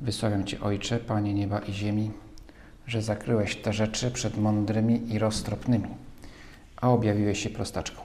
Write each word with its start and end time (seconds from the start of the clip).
Wysławiam 0.00 0.44
Cię, 0.44 0.60
Ojcze, 0.60 0.98
Panie 0.98 1.34
nieba 1.34 1.58
i 1.58 1.72
ziemi, 1.72 2.10
że 2.86 3.02
zakryłeś 3.02 3.56
te 3.56 3.72
rzeczy 3.72 4.10
przed 4.10 4.38
mądrymi 4.38 5.12
i 5.14 5.18
roztropnymi, 5.18 5.88
a 6.76 6.88
objawiłeś 6.88 7.42
się 7.42 7.50
prostaczką. 7.50 8.02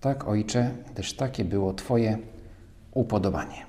Tak, 0.00 0.28
Ojcze, 0.28 0.70
gdyż 0.92 1.12
takie 1.12 1.44
było 1.44 1.74
Twoje 1.74 2.18
upodobanie. 2.92 3.66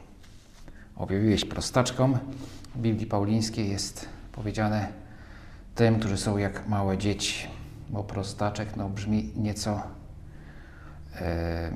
Objawiłeś 0.95 1.45
prostaczkom. 1.45 2.17
W 2.75 2.81
Biblii 2.81 3.05
Paulińskiej 3.05 3.69
jest 3.69 4.09
powiedziane 4.31 4.87
tym, 5.75 5.99
którzy 5.99 6.17
są 6.17 6.37
jak 6.37 6.67
małe 6.67 6.97
dzieci, 6.97 7.47
bo 7.89 8.03
prostaczek 8.03 8.75
no, 8.75 8.89
brzmi 8.89 9.31
nieco 9.35 9.83
e, 11.15 11.71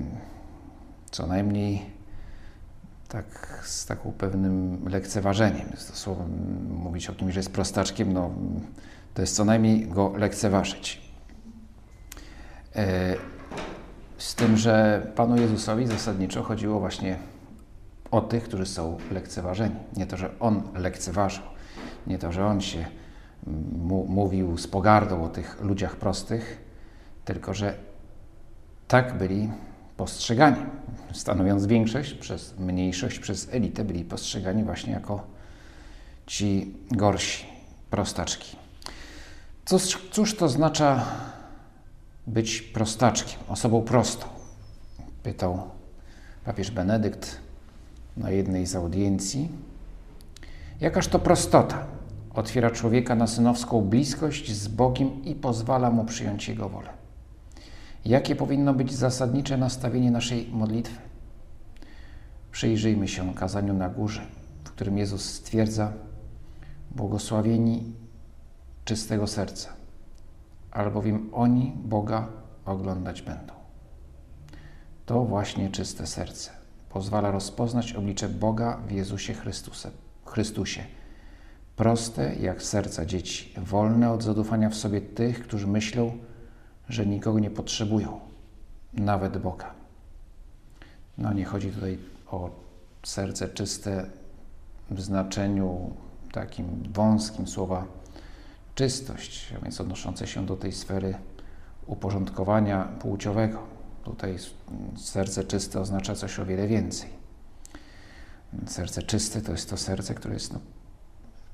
co 1.12 1.27
najmniej 1.27 1.95
tak 3.15 3.61
z 3.63 3.85
taką 3.85 4.11
pewnym 4.11 4.85
lekceważeniem. 4.89 5.67
Jest 5.71 5.97
słowo 5.97 6.25
mówić 6.69 7.09
o 7.09 7.13
kimś, 7.13 7.33
że 7.33 7.39
jest 7.39 7.51
prostaczkiem, 7.51 8.13
no 8.13 8.31
to 9.13 9.21
jest 9.21 9.35
co 9.35 9.45
najmniej 9.45 9.87
go 9.87 10.13
lekceważyć. 10.17 11.01
E, 12.75 13.15
z 14.17 14.35
tym, 14.35 14.57
że 14.57 15.07
Panu 15.15 15.41
Jezusowi 15.41 15.87
zasadniczo 15.87 16.43
chodziło 16.43 16.79
właśnie 16.79 17.17
o 18.12 18.21
tych, 18.21 18.43
którzy 18.43 18.65
są 18.65 18.98
lekceważeni. 19.12 19.75
Nie 19.97 20.05
to, 20.05 20.18
że 20.18 20.40
On 20.40 20.62
lekceważył, 20.73 21.43
nie 22.07 22.18
to, 22.18 22.31
że 22.31 22.45
On 22.45 22.62
się 22.62 22.85
mówił 24.07 24.57
z 24.57 24.68
pogardą 24.68 25.23
o 25.23 25.29
tych 25.29 25.62
ludziach 25.62 25.95
prostych, 25.95 26.57
tylko 27.25 27.53
że 27.53 27.73
tak 28.87 29.18
byli 29.18 29.51
postrzegani. 29.98 30.57
Stanowiąc 31.13 31.65
większość 31.65 32.13
przez 32.13 32.60
mniejszość, 32.60 33.20
przez 33.20 33.48
elitę, 33.51 33.84
byli 33.84 34.05
postrzegani 34.05 34.63
właśnie 34.63 34.93
jako 34.93 35.24
ci 36.27 36.74
gorsi, 36.91 37.46
prostaczki. 37.90 38.57
Cóż, 39.65 40.07
cóż 40.12 40.35
to 40.35 40.46
oznacza 40.46 41.05
być 42.27 42.62
prostaczkiem, 42.62 43.40
osobą 43.48 43.82
prostą? 43.82 44.27
Pytał 45.24 45.62
papież 46.46 46.71
Benedykt 46.71 47.40
na 48.18 48.30
jednej 48.30 48.65
z 48.65 48.76
audiencji. 48.76 49.49
Jakaż 50.80 51.07
to 51.07 51.20
prostota 51.20 51.87
otwiera 52.34 52.71
człowieka 52.71 53.15
na 53.15 53.27
synowską 53.27 53.82
bliskość 53.82 54.52
z 54.52 54.68
Bogiem 54.68 55.24
i 55.24 55.35
pozwala 55.35 55.91
mu 55.91 56.05
przyjąć 56.05 56.48
Jego 56.48 56.70
wolę. 56.70 57.04
Jakie 58.05 58.35
powinno 58.35 58.73
być 58.73 58.93
zasadnicze 58.93 59.57
nastawienie 59.57 60.11
naszej 60.11 60.49
modlitwy? 60.51 61.01
Przyjrzyjmy 62.51 63.07
się 63.07 63.34
kazaniu 63.34 63.73
na 63.73 63.89
górze, 63.89 64.22
w 64.63 64.69
którym 64.69 64.97
Jezus 64.97 65.25
stwierdza: 65.25 65.94
Błogosławieni 66.91 67.94
czystego 68.85 69.28
serca, 69.28 69.69
albowiem 70.72 71.29
oni 71.34 71.73
Boga 71.85 72.28
oglądać 72.66 73.22
będą. 73.22 73.53
To 75.06 75.25
właśnie 75.25 75.69
czyste 75.69 76.07
serce 76.07 76.51
pozwala 76.90 77.31
rozpoznać 77.31 77.94
oblicze 77.94 78.30
Boga 78.30 78.78
w 78.88 78.91
Jezusie 78.91 79.34
Chrystuse, 79.34 79.91
Chrystusie. 80.25 80.84
Proste 81.75 82.35
jak 82.35 82.63
serca 82.63 83.06
dzieci, 83.06 83.53
wolne 83.57 84.12
od 84.12 84.24
zadufania 84.24 84.69
w 84.69 84.75
sobie 84.75 85.01
tych, 85.01 85.44
którzy 85.44 85.68
myślą, 85.68 86.12
że 86.90 87.06
nikogo 87.06 87.40
nie 87.40 87.51
potrzebują, 87.51 88.19
nawet 88.94 89.38
Boga. 89.38 89.72
No 91.18 91.34
nie 91.34 91.46
chodzi 91.46 91.72
tutaj 91.72 91.97
o 92.28 92.50
serce 93.03 93.50
czyste 93.50 94.06
w 94.91 95.01
znaczeniu 95.01 95.94
takim 96.31 96.84
wąskim 96.94 97.47
słowa 97.47 97.85
czystość, 98.75 99.53
a 99.57 99.63
więc 99.63 99.81
odnoszące 99.81 100.28
się 100.28 100.45
do 100.45 100.56
tej 100.56 100.72
sfery 100.72 101.16
uporządkowania 101.88 102.84
płciowego. 102.84 103.59
Tutaj 104.03 104.38
serce 104.97 105.44
czyste 105.44 105.79
oznacza 105.79 106.16
coś 106.16 106.40
o 106.40 106.45
wiele 106.45 106.68
więcej. 106.68 107.09
Serce 108.68 109.03
czyste 109.03 109.41
to 109.41 109.51
jest 109.51 109.69
to 109.69 109.78
serce, 109.78 110.13
które 110.13 110.34
jest, 110.34 110.53
no, 110.53 110.59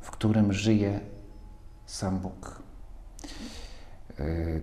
w 0.02 0.12
którym 0.12 0.54
żyje 0.54 1.00
sam 1.86 2.20
Bóg. 2.20 2.62
Yy, 4.20 4.62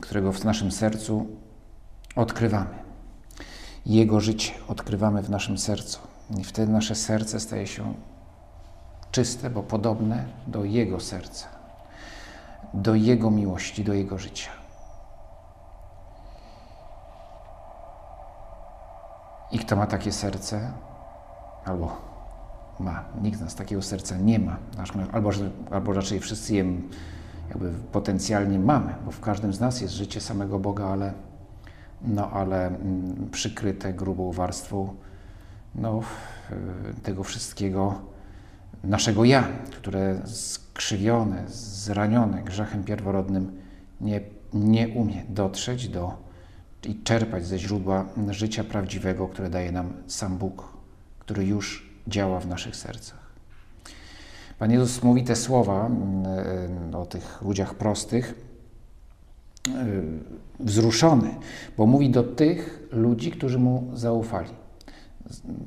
którego 0.00 0.32
w 0.32 0.44
naszym 0.44 0.72
sercu 0.72 1.26
odkrywamy. 2.16 2.78
Jego 3.86 4.20
życie 4.20 4.52
odkrywamy 4.68 5.22
w 5.22 5.30
naszym 5.30 5.58
sercu. 5.58 5.98
I 6.38 6.44
wtedy 6.44 6.72
nasze 6.72 6.94
serce 6.94 7.40
staje 7.40 7.66
się 7.66 7.94
czyste, 9.10 9.50
bo 9.50 9.62
podobne 9.62 10.24
do 10.46 10.64
Jego 10.64 11.00
serca, 11.00 11.48
do 12.74 12.94
Jego 12.94 13.30
miłości, 13.30 13.84
do 13.84 13.92
Jego 13.92 14.18
życia. 14.18 14.50
I 19.52 19.58
kto 19.58 19.76
ma 19.76 19.86
takie 19.86 20.12
serce, 20.12 20.72
albo 21.64 21.96
ma, 22.80 23.04
nikt 23.22 23.38
z 23.38 23.40
nas 23.40 23.54
takiego 23.54 23.82
serca 23.82 24.16
nie 24.16 24.38
ma, 24.38 24.56
albo, 25.12 25.30
albo 25.70 25.92
raczej 25.92 26.20
wszyscy 26.20 26.54
je 26.54 26.64
jakby 27.50 27.72
potencjalnie 27.92 28.58
mamy, 28.58 28.94
bo 29.04 29.10
w 29.10 29.20
każdym 29.20 29.52
z 29.52 29.60
nas 29.60 29.80
jest 29.80 29.94
życie 29.94 30.20
samego 30.20 30.58
Boga, 30.58 30.86
ale, 30.86 31.12
no, 32.02 32.30
ale 32.30 32.66
mm, 32.66 33.28
przykryte 33.32 33.92
grubą 33.92 34.32
warstwą 34.32 34.94
no, 35.74 36.00
tego 37.02 37.24
wszystkiego 37.24 37.94
naszego 38.84 39.24
ja, 39.24 39.48
które 39.70 40.20
skrzywione, 40.26 41.44
zranione 41.48 42.42
grzechem 42.42 42.84
pierworodnym 42.84 43.58
nie, 44.00 44.20
nie 44.54 44.88
umie 44.88 45.24
dotrzeć 45.28 45.88
do 45.88 46.30
i 46.88 47.02
czerpać 47.02 47.46
ze 47.46 47.58
źródła 47.58 48.06
życia 48.28 48.64
prawdziwego, 48.64 49.28
które 49.28 49.50
daje 49.50 49.72
nam 49.72 49.92
sam 50.06 50.38
Bóg, 50.38 50.72
który 51.18 51.44
już 51.44 51.90
działa 52.08 52.40
w 52.40 52.46
naszych 52.46 52.76
sercach. 52.76 53.19
Pan 54.60 54.70
Jezus 54.70 55.02
mówi 55.02 55.24
te 55.24 55.36
słowa 55.36 55.86
mm, 55.86 56.92
e, 56.92 56.98
o 56.98 57.06
tych 57.06 57.42
ludziach 57.42 57.74
prostych, 57.74 58.34
e, 59.68 59.72
wzruszony, 60.60 61.34
bo 61.76 61.86
mówi 61.86 62.10
do 62.10 62.22
tych 62.22 62.88
ludzi, 62.92 63.30
którzy 63.30 63.58
mu 63.58 63.90
zaufali. 63.94 64.50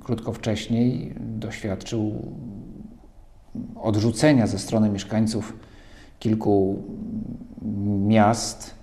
Krótko 0.03 0.33
wcześniej 0.33 1.15
doświadczył 1.19 2.33
odrzucenia 3.75 4.47
ze 4.47 4.59
strony 4.59 4.89
mieszkańców 4.89 5.57
kilku 6.19 6.83
miast. 8.07 8.75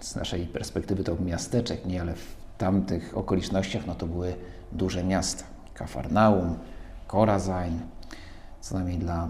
Z 0.00 0.16
naszej 0.16 0.46
perspektywy 0.46 1.04
to 1.04 1.16
miasteczek, 1.16 1.86
nie, 1.86 2.00
ale 2.00 2.14
w 2.14 2.36
tamtych 2.58 3.18
okolicznościach 3.18 3.86
no 3.86 3.94
to 3.94 4.06
były 4.06 4.34
duże 4.72 5.04
miasta. 5.04 5.44
Kafarnaum, 5.74 6.54
Korazain, 7.06 7.80
co 8.60 8.74
najmniej 8.74 8.98
dla 8.98 9.28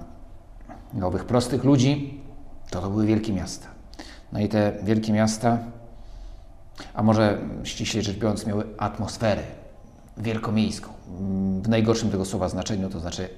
nowych, 0.94 1.24
prostych 1.24 1.64
ludzi, 1.64 2.20
to 2.70 2.80
to 2.80 2.90
były 2.90 3.06
wielkie 3.06 3.32
miasta. 3.32 3.66
No 4.32 4.40
i 4.40 4.48
te 4.48 4.72
wielkie 4.82 5.12
miasta, 5.12 5.58
a 6.94 7.02
może 7.02 7.38
ściślej 7.64 8.02
rzecz 8.02 8.18
biorąc, 8.18 8.46
miały 8.46 8.64
atmosferę 8.78 9.42
wielkomiejską. 10.16 10.92
W 11.62 11.68
najgorszym 11.68 12.10
tego 12.10 12.24
słowa 12.24 12.48
znaczeniu, 12.48 12.90
to 12.90 13.00
znaczy 13.00 13.28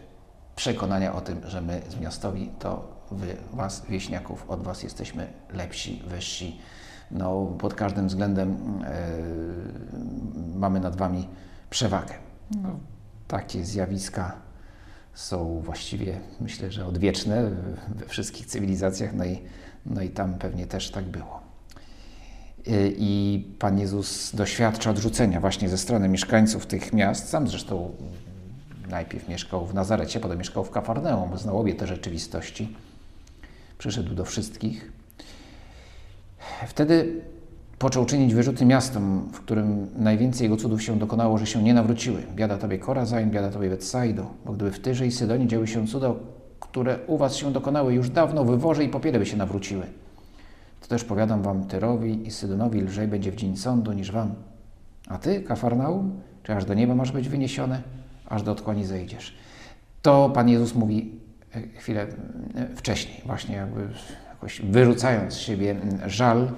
przekonania 0.56 1.14
o 1.14 1.20
tym, 1.20 1.40
że 1.46 1.60
my 1.60 1.82
z 1.88 2.00
miastowi, 2.00 2.50
to 2.58 2.88
wy, 3.10 3.36
was, 3.52 3.82
wieśniaków, 3.88 4.50
od 4.50 4.62
was 4.62 4.82
jesteśmy 4.82 5.26
lepsi, 5.52 6.02
wyżsi. 6.06 6.60
No, 7.10 7.46
pod 7.58 7.74
każdym 7.74 8.08
względem 8.08 8.80
yy, 8.80 10.58
mamy 10.58 10.80
nad 10.80 10.96
wami 10.96 11.28
przewagę. 11.70 12.14
No, 12.62 12.68
takie 13.28 13.64
zjawiska 13.64 14.32
są 15.14 15.60
właściwie, 15.60 16.20
myślę, 16.40 16.72
że 16.72 16.86
odwieczne 16.86 17.50
we 17.94 18.06
wszystkich 18.06 18.46
cywilizacjach, 18.46 19.14
no 19.14 19.24
i, 19.24 19.38
no 19.86 20.02
i 20.02 20.08
tam 20.08 20.34
pewnie 20.34 20.66
też 20.66 20.90
tak 20.90 21.04
było. 21.04 21.40
I 22.96 23.44
Pan 23.58 23.78
Jezus 23.78 24.34
doświadcza 24.34 24.90
odrzucenia 24.90 25.40
właśnie 25.40 25.68
ze 25.68 25.78
strony 25.78 26.08
mieszkańców 26.08 26.66
tych 26.66 26.92
miast. 26.92 27.28
Sam 27.28 27.48
zresztą 27.48 27.90
najpierw 28.88 29.28
mieszkał 29.28 29.66
w 29.66 29.74
Nazarecie, 29.74 30.20
potem 30.20 30.38
mieszkał 30.38 30.64
w 30.64 30.70
Kafarneum, 30.70 31.38
znał 31.38 31.60
obie 31.60 31.74
te 31.74 31.86
rzeczywistości. 31.86 32.76
Przyszedł 33.78 34.14
do 34.14 34.24
wszystkich. 34.24 34.92
Wtedy 36.66 37.22
począł 37.82 38.06
czynić 38.06 38.34
wyrzuty 38.34 38.64
miastom, 38.64 39.28
w 39.32 39.40
którym 39.40 39.88
najwięcej 39.96 40.44
jego 40.44 40.56
cudów 40.56 40.82
się 40.82 40.98
dokonało, 40.98 41.38
że 41.38 41.46
się 41.46 41.62
nie 41.62 41.74
nawróciły. 41.74 42.22
Biada 42.34 42.58
tobie 42.58 42.78
Korazajn, 42.78 43.30
biada 43.30 43.50
tobie 43.50 43.70
Betsaido, 43.70 44.30
bo 44.46 44.52
gdyby 44.52 44.70
w 44.70 44.80
Tyrze 44.80 45.06
i 45.06 45.12
Sydonii 45.12 45.48
działy 45.48 45.66
się 45.66 45.86
cuda, 45.86 46.14
które 46.60 46.98
u 47.06 47.16
was 47.16 47.36
się 47.36 47.52
dokonały 47.52 47.94
już 47.94 48.10
dawno, 48.10 48.44
wyworze 48.44 48.84
i 48.84 48.88
popiele 48.88 49.18
by 49.18 49.26
się 49.26 49.36
nawróciły. 49.36 49.82
To 50.80 50.88
też 50.88 51.04
powiadam 51.04 51.42
wam 51.42 51.64
Tyrowi 51.64 52.26
i 52.26 52.30
Sydonowi 52.30 52.80
lżej 52.80 53.08
będzie 53.08 53.32
w 53.32 53.36
dzień 53.36 53.56
sądu 53.56 53.92
niż 53.92 54.12
wam. 54.12 54.34
A 55.08 55.18
ty, 55.18 55.40
Kafarnaum, 55.40 56.20
czy 56.42 56.54
aż 56.54 56.64
do 56.64 56.74
nieba 56.74 56.94
masz 56.94 57.12
być 57.12 57.28
wyniesione, 57.28 57.82
aż 58.26 58.42
do 58.42 58.52
otchłani 58.52 58.84
zejdziesz. 58.84 59.34
To 60.02 60.30
Pan 60.34 60.48
Jezus 60.48 60.74
mówi 60.74 61.12
e, 61.54 61.62
chwilę 61.78 62.06
e, 62.54 62.76
wcześniej, 62.76 63.22
właśnie 63.26 63.56
jakby 63.56 63.88
jakoś 64.28 64.60
wyrzucając 64.60 65.34
z 65.34 65.38
siebie 65.38 65.76
żal 66.06 66.48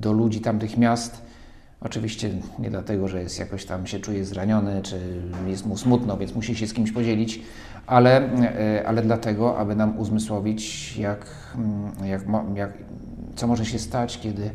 do 0.00 0.12
ludzi 0.12 0.40
tamtych 0.40 0.78
miast. 0.78 1.22
Oczywiście 1.80 2.30
nie 2.58 2.70
dlatego, 2.70 3.08
że 3.08 3.22
jest 3.22 3.38
jakoś 3.38 3.64
tam 3.64 3.86
się 3.86 4.00
czuje 4.00 4.24
zraniony, 4.24 4.82
czy 4.82 5.22
jest 5.46 5.66
mu 5.66 5.76
smutno, 5.76 6.16
więc 6.16 6.34
musi 6.34 6.56
się 6.56 6.66
z 6.66 6.72
kimś 6.72 6.92
podzielić, 6.92 7.40
ale, 7.86 8.30
ale 8.86 9.02
dlatego, 9.02 9.58
aby 9.58 9.76
nam 9.76 9.98
uzmysłowić, 9.98 10.96
jak, 10.96 11.26
jak, 12.04 12.22
jak, 12.54 12.72
co 13.36 13.46
może 13.46 13.66
się 13.66 13.78
stać, 13.78 14.20
kiedy 14.20 14.50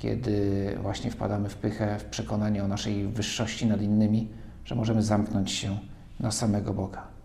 kiedy 0.00 0.76
właśnie 0.82 1.10
wpadamy 1.10 1.48
w 1.48 1.56
pychę, 1.56 1.98
w 1.98 2.04
przekonanie 2.04 2.64
o 2.64 2.68
naszej 2.68 3.08
wyższości 3.08 3.66
nad 3.66 3.82
innymi, 3.82 4.28
że 4.64 4.74
możemy 4.74 5.02
zamknąć 5.02 5.50
się 5.50 5.78
na 6.20 6.30
samego 6.30 6.74
Boga. 6.74 7.19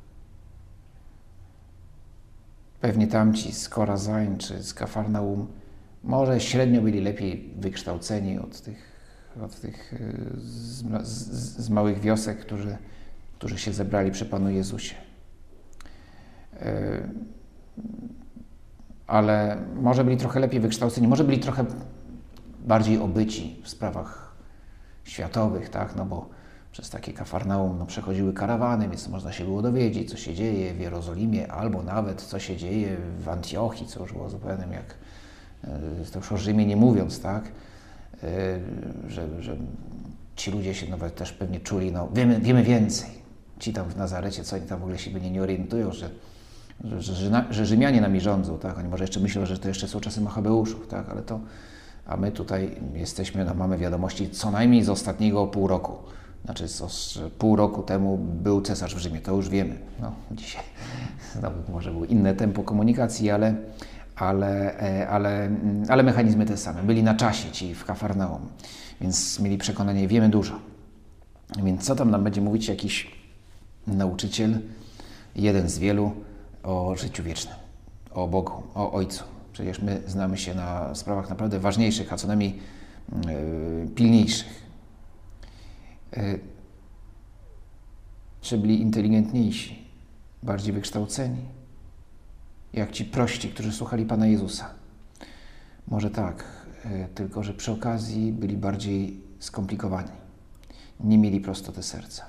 Pewnie 2.86 3.08
tamci 3.08 3.52
z 3.52 3.70
Korazain 3.70 4.38
czy 4.38 4.64
z 4.64 4.74
Kafarnaum 4.74 5.48
może 6.04 6.40
średnio 6.40 6.82
byli 6.82 7.02
lepiej 7.02 7.54
wykształceni 7.58 8.40
od 8.40 8.62
tych, 8.62 8.78
od 9.42 9.60
tych 9.60 9.94
e, 9.94 9.98
z, 10.38 11.08
z, 11.08 11.58
z 11.58 11.70
małych 11.70 12.00
wiosek, 12.00 12.40
którzy, 12.40 12.78
którzy 13.38 13.58
się 13.58 13.74
zebrali 13.74 14.12
przy 14.12 14.26
Panu 14.26 14.50
Jezusie. 14.50 14.96
E, 16.54 17.10
ale 19.08 19.58
może 19.76 20.04
byli 20.04 20.18
trochę 20.18 20.40
lepiej 20.40 20.60
wykształceni, 20.60 21.08
może 21.08 21.24
byli 21.24 21.40
trochę 21.40 21.66
bardziej 22.66 22.98
obyci 22.98 23.62
w 23.64 23.70
sprawach 23.70 24.36
światowych, 25.04 25.70
tak, 25.70 25.96
no 25.96 26.06
bo 26.06 26.30
przez 26.76 26.90
takie 26.90 27.14
Kafarnaum 27.14 27.80
no, 27.80 27.86
przechodziły 27.86 28.34
karawany, 28.34 28.90
więc 28.90 29.08
można 29.08 29.32
się 29.32 29.44
było 29.46 29.62
dowiedzieć, 29.62 30.10
co 30.10 30.18
się 30.18 30.34
dzieje 30.34 30.74
w 30.74 30.80
Jerozolimie, 30.80 31.52
albo 31.52 31.84
nawet 31.84 32.22
co 32.22 32.40
się 32.40 32.58
dzieje 32.58 32.98
w 33.20 33.30
Antiochii, 33.30 33.88
co 33.88 34.00
już 34.00 34.14
było 34.14 34.30
zupełnie 34.30 34.64
jak, 34.74 34.96
e, 35.64 36.12
to 36.12 36.20
już 36.20 36.32
o 36.32 36.38
Rzymie 36.38 36.66
nie 36.66 36.76
mówiąc, 36.76 37.22
tak, 37.22 37.44
e, 37.44 38.60
że, 39.08 39.42
że 39.42 39.56
ci 40.36 40.52
ludzie 40.52 40.74
się 40.74 40.90
nawet 40.90 41.16
też 41.16 41.32
pewnie 41.32 41.60
czuli, 41.60 41.92
no 41.92 42.10
wiemy, 42.14 42.40
wiemy 42.40 42.64
więcej. 42.64 43.10
Ci 43.60 43.74
tam 43.74 43.90
w 43.90 43.98
Nazarecie, 43.98 44.44
co 44.44 44.56
oni 44.56 44.66
tam 44.66 44.80
w 44.80 44.84
ogóle 44.84 45.00
się 45.00 45.12
nie 45.12 45.42
orientują, 45.42 45.92
że, 45.92 46.10
że, 46.84 47.02
że, 47.02 47.46
że 47.50 47.66
Rzymianie 47.66 48.02
nami 48.02 48.22
rządzą, 48.22 48.58
tak, 48.58 48.78
oni 48.78 48.90
może 48.90 49.04
jeszcze 49.04 49.20
myślą, 49.20 49.46
że 49.46 49.60
to 49.60 49.68
jeszcze 49.68 49.88
są 49.88 50.00
czasy 50.00 50.22
Machabeuszów, 50.22 50.88
tak, 50.88 51.10
ale 51.10 51.22
to 51.22 51.40
a 52.06 52.18
my 52.18 52.32
tutaj 52.32 52.76
jesteśmy, 52.94 53.46
no 53.46 53.54
mamy 53.54 53.78
wiadomości 53.78 54.30
co 54.30 54.52
najmniej 54.52 54.84
z 54.84 54.90
ostatniego 54.90 55.48
pół 55.48 55.68
roku. 55.68 55.98
Znaczy 56.46 56.68
z, 56.68 57.20
pół 57.38 57.56
roku 57.56 57.84
temu 57.84 58.18
był 58.18 58.62
cesarz 58.62 58.96
w 58.96 58.98
Rzymie, 58.98 59.22
to 59.22 59.36
już 59.36 59.50
wiemy. 59.50 59.78
No, 60.02 60.12
dzisiaj 60.32 60.64
no, 61.42 61.52
może 61.70 61.92
było 61.92 62.06
inne 62.06 62.36
tempo 62.36 62.64
komunikacji, 62.64 63.32
ale, 63.32 63.56
ale, 64.16 64.80
e, 64.80 65.10
ale, 65.10 65.50
ale 65.90 66.04
mechanizmy 66.04 66.46
te 66.46 66.58
same. 66.58 66.84
Byli 66.84 67.04
na 67.04 67.16
czasie 67.16 67.52
ci 67.52 67.76
w 67.76 67.86
Kafarnaum, 67.86 68.42
więc 69.02 69.40
mieli 69.40 69.58
przekonanie, 69.58 70.08
wiemy 70.08 70.30
dużo. 70.30 70.60
Więc 71.64 71.84
co 71.84 71.96
tam 71.96 72.12
nam 72.12 72.24
będzie 72.24 72.42
mówić 72.42 72.68
jakiś 72.68 73.12
nauczyciel, 73.88 74.60
jeden 75.36 75.70
z 75.70 75.78
wielu, 75.78 76.12
o 76.64 76.96
życiu 76.96 77.24
wiecznym, 77.24 77.56
o 78.12 78.28
Bogu, 78.28 78.64
o 78.76 78.92
Ojcu. 78.92 79.24
Przecież 79.54 79.82
my 79.82 80.02
znamy 80.08 80.38
się 80.38 80.56
na 80.56 80.96
sprawach 80.96 81.30
naprawdę 81.30 81.60
ważniejszych, 81.60 82.14
a 82.14 82.18
co 82.18 82.28
najmniej 82.28 82.60
yy, 83.26 83.88
pilniejszych. 83.96 84.65
Yy, 86.18 86.40
czy 88.42 88.58
byli 88.58 88.82
inteligentniejsi, 88.82 89.86
bardziej 90.44 90.74
wykształceni, 90.74 91.42
jak 92.74 92.92
ci 92.92 93.06
prości, 93.06 93.50
którzy 93.50 93.72
słuchali 93.72 94.06
Pana 94.06 94.28
Jezusa? 94.28 94.70
Może 95.88 96.10
tak, 96.10 96.46
yy, 96.86 97.08
tylko 97.16 97.44
że 97.44 97.54
przy 97.54 97.72
okazji 97.72 98.32
byli 98.32 98.58
bardziej 98.58 99.22
skomplikowani. 99.40 100.12
Nie 101.00 101.18
mieli 101.18 101.42
prostoty 101.42 101.84
serca. 101.84 102.26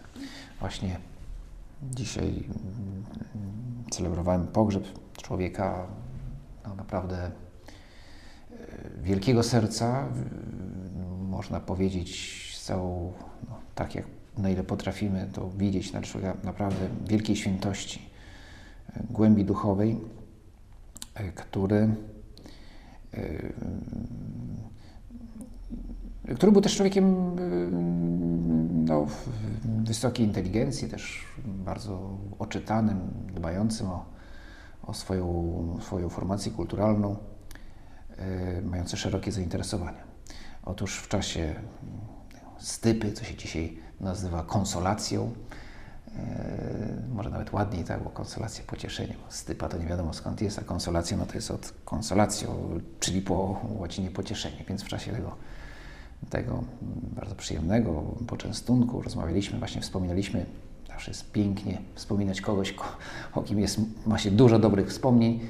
Właśnie 0.61 0.99
dzisiaj 1.83 2.29
mm, 2.29 3.05
celebrowałem 3.91 4.47
pogrzeb 4.47 4.85
człowieka 5.17 5.87
no, 6.69 6.75
naprawdę 6.75 7.17
e, 7.25 7.31
wielkiego 9.03 9.43
serca, 9.43 10.09
można 11.29 11.61
powiedzieć 11.61 12.53
z 12.56 12.65
całą, 12.65 13.12
no, 13.49 13.59
tak 13.76 13.94
jak 13.94 14.05
na 14.38 14.50
ile 14.50 14.64
potrafimy 14.64 15.28
to 15.32 15.50
widzieć 15.50 15.93
na 15.93 16.02
człowieka 16.02 16.37
naprawdę 16.44 16.88
wielkiej 17.06 17.37
świętości, 17.37 18.02
e, 18.96 19.02
głębi 19.11 19.44
duchowej, 19.44 20.00
e, 21.14 21.32
który, 21.32 21.94
który 26.37 26.52
był 26.52 26.61
też 26.61 26.76
człowiekiem 26.76 27.37
no, 28.84 29.06
wysokiej 29.64 30.26
inteligencji, 30.26 30.88
też 30.88 31.25
bardzo 31.44 32.19
oczytanym, 32.38 32.99
dbającym 33.34 33.87
o 33.87 34.17
o 34.87 34.94
swoją, 34.94 35.78
swoją 35.81 36.08
formację 36.08 36.52
kulturalną, 36.52 37.17
e, 38.17 38.62
mające 38.62 38.96
szerokie 38.96 39.32
zainteresowania. 39.32 40.05
Otóż 40.64 40.96
w 40.96 41.08
czasie 41.08 41.55
stypy, 42.58 43.12
co 43.12 43.25
się 43.25 43.35
dzisiaj 43.35 43.79
nazywa 44.00 44.43
konsolacją, 44.43 45.32
e, 46.17 47.03
może 47.14 47.31
nawet 47.31 47.53
ładniej, 47.53 47.85
tak, 47.85 48.03
bo 48.03 48.11
konsolacja 48.11 48.64
pocieszeniem. 48.66 49.16
Stypa 49.28 49.69
to 49.69 49.78
nie 49.78 49.87
wiadomo 49.87 50.14
skąd 50.14 50.42
jest, 50.42 50.59
a 50.59 50.62
konsolacja 50.62 51.16
no 51.16 51.26
to 51.26 51.35
jest 51.35 51.50
od 51.50 51.75
konsolacją, 51.85 52.81
czyli 53.00 53.23
po 53.23 53.61
łacinie 53.78 54.11
pocieszenie. 54.11 54.64
Więc 54.69 54.83
w 54.83 54.88
czasie 54.88 55.12
tego, 55.12 55.37
tego 56.31 56.64
bardzo 56.92 57.35
przyjemnego 57.35 58.02
poczęstunku 58.26 59.02
rozmawialiśmy, 59.02 59.59
właśnie 59.59 59.81
wspominaliśmy 59.81 60.47
Zawsze 60.97 61.11
jest 61.11 61.33
pięknie 61.33 61.78
wspominać 61.95 62.40
kogoś, 62.40 62.75
o 63.35 63.42
kim 63.42 63.59
jest, 63.59 63.81
ma 64.07 64.19
się 64.19 64.31
dużo 64.31 64.59
dobrych 64.59 64.88
wspomnień. 64.88 65.40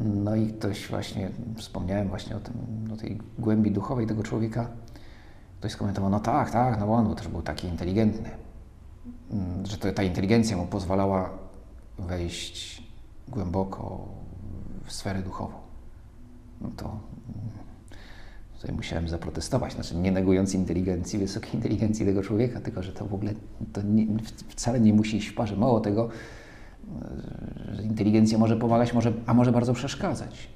No 0.00 0.36
i 0.36 0.46
ktoś 0.46 0.88
właśnie, 0.88 1.30
wspomniałem 1.56 2.08
właśnie 2.08 2.36
o, 2.36 2.40
tym, 2.40 2.54
o 2.94 2.96
tej 2.96 3.18
głębi 3.38 3.70
duchowej 3.70 4.06
tego 4.06 4.22
człowieka. 4.22 4.68
Ktoś 5.60 5.72
skomentował, 5.72 6.10
no 6.10 6.20
tak, 6.20 6.50
tak, 6.50 6.80
no 6.80 6.92
on 6.92 7.16
też 7.16 7.28
był 7.28 7.42
taki 7.42 7.68
inteligentny, 7.68 8.30
mm, 9.30 9.66
że 9.66 9.78
to, 9.78 9.92
ta 9.92 10.02
inteligencja 10.02 10.56
mu 10.56 10.66
pozwalała 10.66 11.30
wejść 11.98 12.82
głęboko 13.28 14.08
w 14.84 14.92
sferę 14.92 15.22
duchową. 15.22 15.54
No 16.60 16.70
to 16.76 17.00
Tutaj 18.60 18.76
musiałem 18.76 19.08
zaprotestować, 19.08 19.72
znaczy 19.72 19.96
nie 19.96 20.12
negując 20.12 20.54
inteligencji, 20.54 21.18
wysokiej 21.18 21.54
inteligencji 21.54 22.06
tego 22.06 22.22
człowieka, 22.22 22.60
tylko 22.60 22.82
że 22.82 22.92
to 22.92 23.06
w 23.06 23.14
ogóle 23.14 23.34
to 23.72 23.82
nie, 23.82 24.06
wcale 24.48 24.80
nie 24.80 24.92
musi 24.92 25.16
iść 25.16 25.28
w 25.28 25.34
parze. 25.34 25.56
Mało 25.56 25.80
tego, 25.80 26.08
że 27.72 27.82
inteligencja 27.82 28.38
może 28.38 28.56
pomagać, 28.56 28.92
może, 28.92 29.12
a 29.26 29.34
może 29.34 29.52
bardzo 29.52 29.72
przeszkadzać 29.74 30.48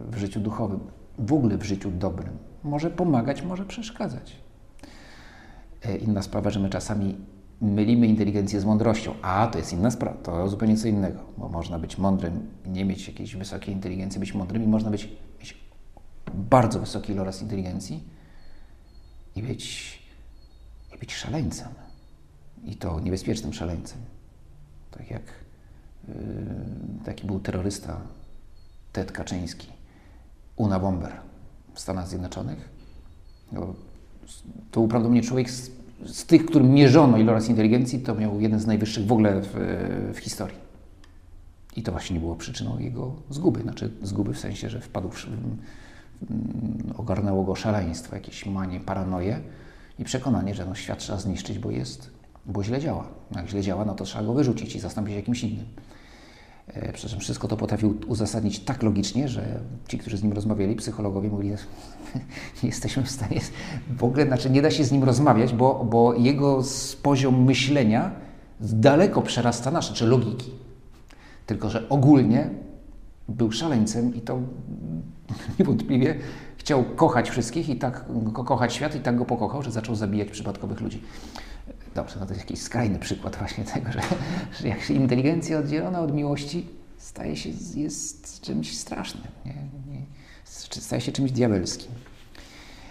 w 0.00 0.16
życiu 0.16 0.40
duchowym, 0.40 0.80
w 1.18 1.32
ogóle 1.32 1.58
w 1.58 1.62
życiu 1.62 1.90
dobrym. 1.90 2.51
Może 2.64 2.90
pomagać, 2.90 3.42
może 3.42 3.64
przeszkadzać. 3.64 4.36
E, 5.82 5.96
inna 5.96 6.22
sprawa, 6.22 6.50
że 6.50 6.60
my 6.60 6.70
czasami 6.70 7.16
mylimy 7.60 8.06
inteligencję 8.06 8.60
z 8.60 8.64
mądrością, 8.64 9.14
a 9.22 9.46
to 9.46 9.58
jest 9.58 9.72
inna 9.72 9.90
sprawa, 9.90 10.16
to 10.22 10.48
zupełnie 10.48 10.76
co 10.76 10.88
innego, 10.88 11.20
bo 11.38 11.48
można 11.48 11.78
być 11.78 11.98
mądrym 11.98 12.50
nie 12.66 12.84
mieć 12.84 13.08
jakiejś 13.08 13.36
wysokiej 13.36 13.74
inteligencji, 13.74 14.20
być 14.20 14.34
mądrym 14.34 14.62
i 14.62 14.66
można 14.66 14.90
być, 14.90 15.08
mieć 15.40 15.56
bardzo 16.34 16.80
wysoki 16.80 17.12
iloraz 17.12 17.42
inteligencji 17.42 18.04
i 19.36 19.42
być, 19.42 19.98
i 20.94 20.98
być 20.98 21.14
szaleńcem. 21.14 21.68
I 22.64 22.76
to 22.76 23.00
niebezpiecznym 23.00 23.52
szaleńcem. 23.52 23.98
Tak 24.90 25.10
jak 25.10 25.22
yy, 26.08 26.14
taki 27.04 27.26
był 27.26 27.40
terrorysta 27.40 28.00
Ted 28.92 29.12
Kaczyński, 29.12 29.68
Una 30.56 30.78
Bomber 30.78 31.31
w 31.74 31.80
Stanach 31.80 32.08
Zjednoczonych. 32.08 32.68
No, 33.52 33.60
to 34.70 34.80
był 34.80 34.88
prawdopodobnie 34.88 35.22
człowiek 35.22 35.50
z, 35.50 35.70
z 36.06 36.26
tych, 36.26 36.46
którym 36.46 36.74
mierzono 36.74 37.18
iloraz 37.18 37.48
inteligencji, 37.48 37.98
to 37.98 38.14
miał 38.14 38.40
jeden 38.40 38.60
z 38.60 38.66
najwyższych 38.66 39.06
w 39.06 39.12
ogóle 39.12 39.40
w, 39.40 39.50
w 40.14 40.18
historii. 40.18 40.56
I 41.76 41.82
to 41.82 41.92
właśnie 41.92 42.20
było 42.20 42.36
przyczyną 42.36 42.78
jego 42.78 43.12
zguby. 43.30 43.62
Znaczy 43.62 43.90
zguby 44.02 44.34
w 44.34 44.38
sensie, 44.38 44.70
że 44.70 44.80
wpadł 44.80 45.08
w, 45.10 45.26
ogarnęło 46.96 47.44
go 47.44 47.54
szaleństwo, 47.54 48.14
jakieś 48.14 48.46
manie, 48.46 48.80
paranoje 48.80 49.40
i 49.98 50.04
przekonanie, 50.04 50.54
że 50.54 50.66
no, 50.66 50.74
świat 50.74 50.98
trzeba 50.98 51.18
zniszczyć, 51.18 51.58
bo 51.58 51.70
jest, 51.70 52.10
bo 52.46 52.64
źle 52.64 52.80
działa. 52.80 53.08
Jak 53.36 53.48
źle 53.48 53.62
działa, 53.62 53.84
no 53.84 53.94
to 53.94 54.04
trzeba 54.04 54.24
go 54.24 54.34
wyrzucić 54.34 54.76
i 54.76 54.80
zastąpić 54.80 55.14
jakimś 55.14 55.44
innym. 55.44 55.66
E, 56.66 56.92
przy 56.92 57.08
czym 57.08 57.20
wszystko 57.20 57.48
to 57.48 57.56
potrafił 57.56 57.98
uzasadnić 58.06 58.60
tak 58.60 58.82
logicznie, 58.82 59.28
że 59.28 59.60
ci, 59.88 59.98
którzy 59.98 60.16
z 60.16 60.22
nim 60.22 60.32
rozmawiali, 60.32 60.76
psychologowie 60.76 61.28
mówili, 61.28 61.54
nie 62.62 62.68
jesteśmy 62.68 63.02
w 63.02 63.10
stanie 63.10 63.40
w 63.96 64.04
ogóle, 64.04 64.26
znaczy 64.26 64.50
nie 64.50 64.62
da 64.62 64.70
się 64.70 64.84
z 64.84 64.92
nim 64.92 65.04
rozmawiać, 65.04 65.54
bo, 65.54 65.86
bo 65.90 66.14
jego 66.14 66.62
poziom 67.02 67.44
myślenia 67.44 68.10
daleko 68.60 69.22
przerasta 69.22 69.70
nasze, 69.70 69.94
czy 69.94 70.06
logiki. 70.06 70.50
Tylko, 71.46 71.70
że 71.70 71.88
ogólnie 71.88 72.50
był 73.28 73.52
szaleńcem 73.52 74.14
i 74.14 74.20
to 74.20 74.38
niewątpliwie 75.58 76.18
chciał 76.56 76.84
kochać 76.84 77.30
wszystkich 77.30 77.68
i 77.68 77.76
tak 77.76 78.04
kochać 78.46 78.74
świat 78.74 78.94
i 78.94 79.00
tak 79.00 79.16
go 79.16 79.24
pokochał, 79.24 79.62
że 79.62 79.70
zaczął 79.70 79.94
zabijać 79.94 80.30
przypadkowych 80.30 80.80
ludzi. 80.80 81.02
Dobrze, 81.94 82.16
no 82.20 82.26
to 82.26 82.32
jest 82.32 82.44
jakiś 82.44 82.62
skrajny 82.62 82.98
przykład 82.98 83.36
właśnie 83.36 83.64
tego, 83.64 83.92
że, 83.92 84.00
że 84.60 84.68
jak 84.68 84.80
się 84.80 84.94
inteligencja 84.94 85.58
oddzielona 85.58 86.00
od 86.00 86.14
miłości 86.14 86.66
staje 86.98 87.36
się, 87.36 87.50
jest 87.74 88.40
czymś 88.40 88.78
strasznym, 88.78 89.24
nie? 89.46 89.54
Nie, 89.92 90.02
staje 90.80 91.00
się 91.00 91.12
czymś 91.12 91.32
diabelskim. 91.32 91.92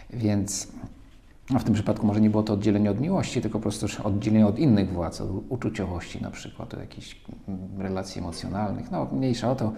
Więc 0.09 0.67
no 1.49 1.59
w 1.59 1.63
tym 1.63 1.73
przypadku 1.73 2.07
może 2.07 2.21
nie 2.21 2.29
było 2.29 2.43
to 2.43 2.53
oddzielenie 2.53 2.91
od 2.91 3.01
miłości, 3.01 3.41
tylko 3.41 3.59
po 3.59 3.61
prostu 3.61 3.87
oddzielenie 4.03 4.47
od 4.47 4.59
innych 4.59 4.93
władz, 4.93 5.21
od 5.21 5.29
uczuciowości 5.49 6.21
na 6.21 6.31
przykład, 6.31 6.73
od 6.73 6.79
jakichś 6.79 7.21
relacji 7.77 8.19
emocjonalnych. 8.19 8.91
No 8.91 9.07
mniejsza 9.11 9.51
o 9.51 9.55
to, 9.55 9.73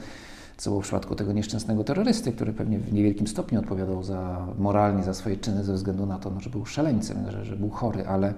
co 0.57 0.69
było 0.69 0.81
w 0.81 0.83
przypadku 0.83 1.15
tego 1.15 1.33
nieszczęsnego 1.33 1.83
terrorysty, 1.83 2.31
który 2.31 2.53
pewnie 2.53 2.79
w 2.79 2.93
niewielkim 2.93 3.27
stopniu 3.27 3.59
odpowiadał 3.59 4.03
za 4.03 4.47
moralnie 4.57 5.03
za 5.03 5.13
swoje 5.13 5.37
czyny 5.37 5.63
ze 5.63 5.73
względu 5.73 6.05
na 6.05 6.19
to, 6.19 6.29
no, 6.29 6.39
że 6.39 6.49
był 6.49 6.65
szaleńcem, 6.65 7.31
że, 7.31 7.45
że 7.45 7.55
był 7.55 7.69
chory, 7.69 8.07
ale, 8.07 8.33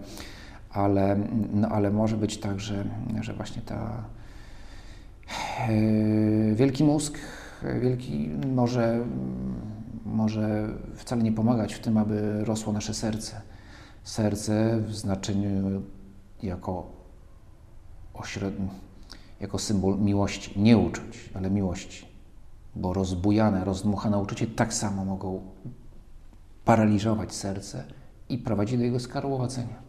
ale, 0.75 1.17
no, 1.53 1.67
ale 1.67 1.91
może 1.91 2.17
być 2.17 2.37
tak, 2.37 2.59
że, 2.59 2.85
że 3.21 3.33
właśnie 3.33 3.61
ta 3.61 4.03
yy, 5.69 6.55
wielki 6.55 6.83
mózg, 6.83 7.17
wielki 7.81 8.29
może, 8.55 9.05
może 10.05 10.69
wcale 10.95 11.23
nie 11.23 11.31
pomagać 11.31 11.73
w 11.73 11.79
tym, 11.79 11.97
aby 11.97 12.45
rosło 12.45 12.73
nasze 12.73 12.93
serce. 12.93 13.41
Serce 14.03 14.79
w 14.81 14.95
znaczeniu 14.95 15.81
jako 16.43 16.91
ośredni, 18.13 18.69
jako 19.39 19.59
symbol 19.59 19.99
miłości, 19.99 20.59
nie 20.61 20.77
uczuć, 20.77 21.29
ale 21.33 21.49
miłości. 21.49 22.05
Bo 22.75 22.93
rozbujane, 22.93 23.65
rozdmuchane 23.65 24.17
uczucie 24.17 24.47
tak 24.47 24.73
samo 24.73 25.05
mogą 25.05 25.41
paraliżować 26.65 27.33
serce 27.33 27.83
i 28.29 28.37
prowadzić 28.37 28.77
do 28.77 28.83
jego 28.83 28.99
skarłowacenia. 28.99 29.84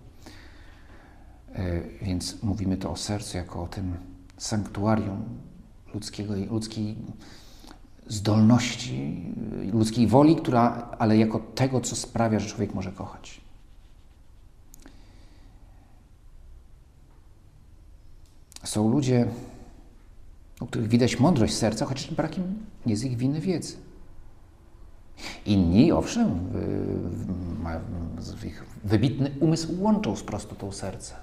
E, 1.57 1.81
więc 2.03 2.43
mówimy 2.43 2.77
to 2.77 2.91
o 2.91 2.97
sercu 2.97 3.37
jako 3.37 3.63
o 3.63 3.67
tym 3.67 3.97
sanktuarium 4.37 5.25
ludzkiego, 5.95 6.35
ludzkiej 6.51 6.97
zdolności, 8.07 9.25
ludzkiej 9.73 10.07
woli, 10.07 10.37
która, 10.37 10.91
ale 10.99 11.17
jako 11.17 11.39
tego, 11.55 11.81
co 11.81 11.97
sprawia, 11.97 12.39
że 12.39 12.49
człowiek 12.49 12.75
może 12.75 12.93
kochać. 12.93 13.41
Są 18.65 18.91
ludzie, 18.91 19.29
u 20.61 20.67
których 20.67 20.89
widać 20.89 21.21
mądrość 21.21 21.55
serca, 21.55 21.87
chociaż 21.87 22.15
brakiem 22.15 22.67
z 22.87 23.05
ich 23.05 23.17
winy 23.17 23.41
wiedzy. 23.41 23.77
Inni, 25.47 25.93
owszem, 25.93 26.41
mają 27.63 27.81
wybitny 28.85 29.31
umysł 29.41 29.83
łączą 29.83 30.17
z 30.17 30.23
prostotą 30.23 30.73
serca. 30.73 31.17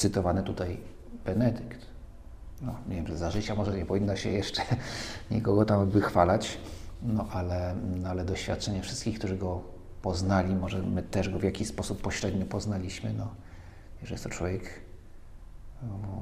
Cytowany 0.00 0.42
tutaj 0.42 0.76
Benedykt. 1.24 1.86
No, 2.62 2.74
nie 2.88 2.96
wiem, 2.96 3.06
że 3.06 3.16
za 3.16 3.30
życia 3.30 3.54
może 3.54 3.76
nie 3.76 3.86
powinno 3.86 4.16
się 4.16 4.30
jeszcze 4.30 4.62
nikogo 5.30 5.64
tam 5.64 5.90
wychwalać, 5.90 6.58
no 7.02 7.26
ale, 7.32 7.74
no, 8.02 8.08
ale 8.08 8.24
doświadczenie 8.24 8.82
wszystkich, 8.82 9.18
którzy 9.18 9.36
go 9.36 9.62
poznali, 10.02 10.54
może 10.54 10.82
my 10.82 11.02
też 11.02 11.28
go 11.28 11.38
w 11.38 11.42
jakiś 11.42 11.68
sposób 11.68 12.00
pośrednio 12.00 12.46
poznaliśmy, 12.46 13.14
no, 13.18 13.28
że 14.02 14.14
jest 14.14 14.24
to 14.24 14.30
człowiek 14.30 14.62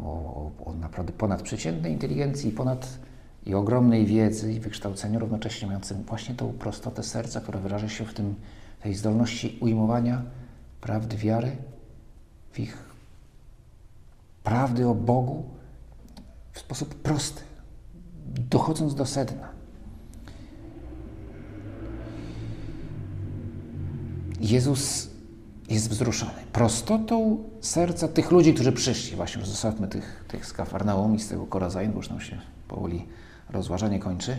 o, 0.05 0.51
o, 0.65 0.75
naprawdę 0.75 1.13
ponadprzeciętnej 1.13 1.93
inteligencji, 1.93 2.51
ponad 2.51 2.99
i 3.47 3.55
ogromnej 3.55 4.07
wiedzy 4.07 4.53
i 4.53 4.61
wykształcenia, 4.61 5.19
równocześnie 5.19 5.69
mającym 5.69 6.03
właśnie 6.03 6.35
tą 6.35 6.53
prostotę 6.53 7.03
serca, 7.03 7.41
która 7.41 7.61
wyraża 7.61 7.89
się 7.89 8.05
w 8.05 8.15
tym, 8.15 8.35
tej 8.83 8.95
zdolności 8.95 9.59
ujmowania 9.61 10.23
prawdy 10.81 11.17
wiary, 11.17 11.57
w 12.53 12.59
ich 12.59 12.88
prawdy 14.49 14.89
o 14.89 14.95
Bogu 14.95 15.45
w 16.53 16.59
sposób 16.59 16.95
prosty, 16.95 17.43
dochodząc 18.51 18.95
do 18.95 19.07
sedna. 19.07 19.49
Jezus 24.41 25.11
jest 25.69 25.91
wzruszony 25.91 26.33
prostotą 26.53 27.45
serca 27.61 28.09
tych 28.09 28.31
ludzi, 28.31 28.55
którzy 28.55 28.73
przyszli. 28.73 29.17
Właśnie 29.17 29.41
już 29.41 29.49
zostawmy 29.49 29.89
tych, 29.89 30.25
tych 30.29 30.47
z 30.47 30.53
Kafarnaum 30.53 31.17
i 31.17 31.21
z 31.21 31.29
tego 31.29 31.47
Korazain, 31.47 31.93
bo 31.93 31.97
już 31.97 32.11
nam 32.11 32.21
się 32.21 32.41
powoli 32.69 33.07
rozważanie 33.51 33.99
kończy, 33.99 34.39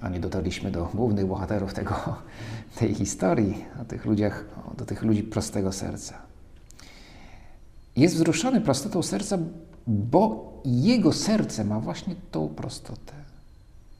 a 0.00 0.08
nie 0.08 0.20
dotarliśmy 0.20 0.70
do 0.70 0.90
głównych 0.94 1.26
bohaterów 1.26 1.74
tego, 1.74 1.94
tej 2.78 2.94
historii, 2.94 3.64
o 3.82 3.84
tych 3.84 4.04
ludziach, 4.04 4.44
do 4.78 4.84
tych 4.84 5.02
ludzi 5.02 5.22
prostego 5.22 5.72
serca. 5.72 6.31
Jest 7.96 8.14
wzruszony 8.14 8.60
prostotą 8.60 9.02
serca, 9.02 9.38
bo 9.86 10.52
jego 10.64 11.12
serce 11.12 11.64
ma 11.64 11.80
właśnie 11.80 12.14
tą 12.30 12.48
prostotę, 12.48 13.12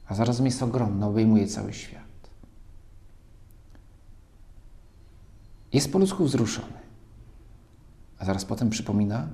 a 0.07 0.15
zarazem 0.15 0.45
jest 0.45 0.63
ogromne, 0.63 1.07
obejmuje 1.07 1.47
cały 1.47 1.73
świat. 1.73 2.03
Jest 5.73 5.91
po 5.91 5.99
ludzku 5.99 6.25
wzruszony, 6.25 6.79
a 8.17 8.25
zaraz 8.25 8.45
potem 8.45 8.69
przypomina, 8.69 9.27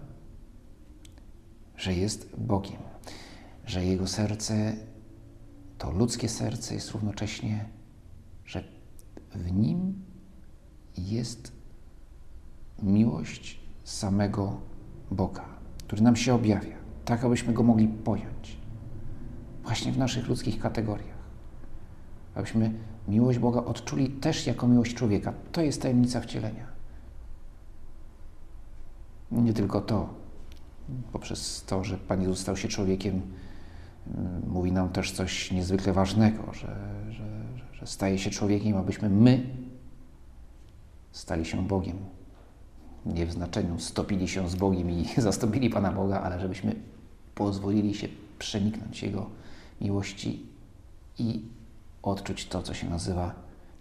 że 1.78 1.94
jest 1.94 2.36
Bogiem, 2.38 2.82
że 3.66 3.86
jego 3.86 4.08
serce, 4.08 4.76
to 5.78 5.92
ludzkie 5.92 6.30
serce 6.30 6.74
jest 6.74 6.92
równocześnie, 6.92 7.66
że 8.46 8.64
w 9.36 9.52
nim 9.52 10.06
jest 10.98 11.52
miłość 12.84 13.59
samego 13.90 14.58
Boga, 15.12 15.46
który 15.88 16.02
nam 16.02 16.16
się 16.16 16.34
objawia, 16.34 16.76
tak 17.06 17.24
abyśmy 17.24 17.54
go 17.54 17.64
mogli 17.64 17.88
pojąć, 17.88 18.58
właśnie 19.64 19.92
w 19.92 19.98
naszych 19.98 20.28
ludzkich 20.28 20.60
kategoriach, 20.60 21.18
abyśmy 22.36 22.74
miłość 23.08 23.40
Boga 23.40 23.64
odczuli 23.64 24.10
też 24.10 24.48
jako 24.48 24.68
miłość 24.68 24.96
człowieka. 24.96 25.34
To 25.52 25.62
jest 25.62 25.82
tajemnica 25.82 26.22
wcielenia. 26.22 26.66
Nie 29.32 29.54
tylko 29.54 29.82
to, 29.82 30.10
poprzez 31.12 31.64
to, 31.64 31.84
że 31.84 31.98
Pan 31.98 32.22
Jezus 32.22 32.40
stał 32.40 32.58
się 32.58 32.68
człowiekiem, 32.68 33.22
mm, 34.08 34.42
mówi 34.48 34.72
nam 34.72 34.90
też 34.90 35.12
coś 35.12 35.52
niezwykle 35.52 35.94
ważnego, 35.94 36.54
że, 36.54 36.76
że, 37.10 37.44
że 37.74 37.88
staje 37.88 38.20
się 38.20 38.30
człowiekiem, 38.30 38.78
abyśmy 38.78 39.10
my 39.10 39.50
stali 41.12 41.46
się 41.46 41.68
Bogiem. 41.68 42.19
Nie 43.06 43.26
w 43.26 43.32
znaczeniu 43.32 43.80
stopili 43.80 44.28
się 44.28 44.50
z 44.50 44.56
Bogiem 44.56 44.90
i 44.92 45.06
zastąpili 45.18 45.70
Pana 45.70 45.92
Boga, 45.92 46.22
ale 46.22 46.40
żebyśmy 46.40 46.76
pozwolili 47.36 47.96
się 47.96 48.08
przeniknąć 48.40 49.04
Jego 49.04 49.30
miłości 49.82 50.46
i 51.20 51.42
odczuć 52.04 52.46
to, 52.46 52.64
co 52.64 52.74
się 52.74 52.90
nazywa, 52.90 53.34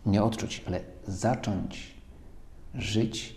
nie 0.06 0.22
odczuć, 0.22 0.64
ale 0.66 0.80
zacząć 1.06 1.94
żyć 2.74 3.36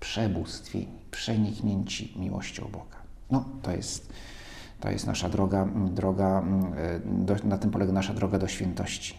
przebóstwieni, 0.00 0.88
przeniknięci 1.10 2.14
miłością 2.16 2.68
Boga. 2.72 2.96
No, 3.30 3.44
to 3.62 3.72
jest, 3.72 4.12
to 4.80 4.90
jest 4.90 5.06
nasza 5.06 5.28
droga, 5.28 5.68
droga 5.90 6.44
do, 7.04 7.36
na 7.44 7.58
tym 7.58 7.70
polega 7.70 7.92
nasza 7.92 8.14
droga 8.14 8.38
do 8.38 8.48
świętości. 8.48 9.14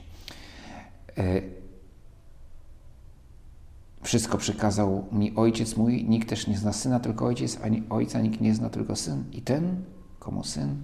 Wszystko 4.01 4.37
przykazał 4.37 5.05
mi 5.11 5.35
ojciec 5.35 5.77
mój, 5.77 6.03
nikt 6.03 6.29
też 6.29 6.47
nie 6.47 6.57
zna 6.57 6.73
syna, 6.73 6.99
tylko 6.99 7.25
ojciec, 7.25 7.59
ani 7.63 7.83
ojca 7.89 8.21
nikt 8.21 8.41
nie 8.41 8.55
zna, 8.55 8.69
tylko 8.69 8.95
syn. 8.95 9.23
I 9.31 9.41
ten, 9.41 9.83
komu 10.19 10.43
syn 10.43 10.81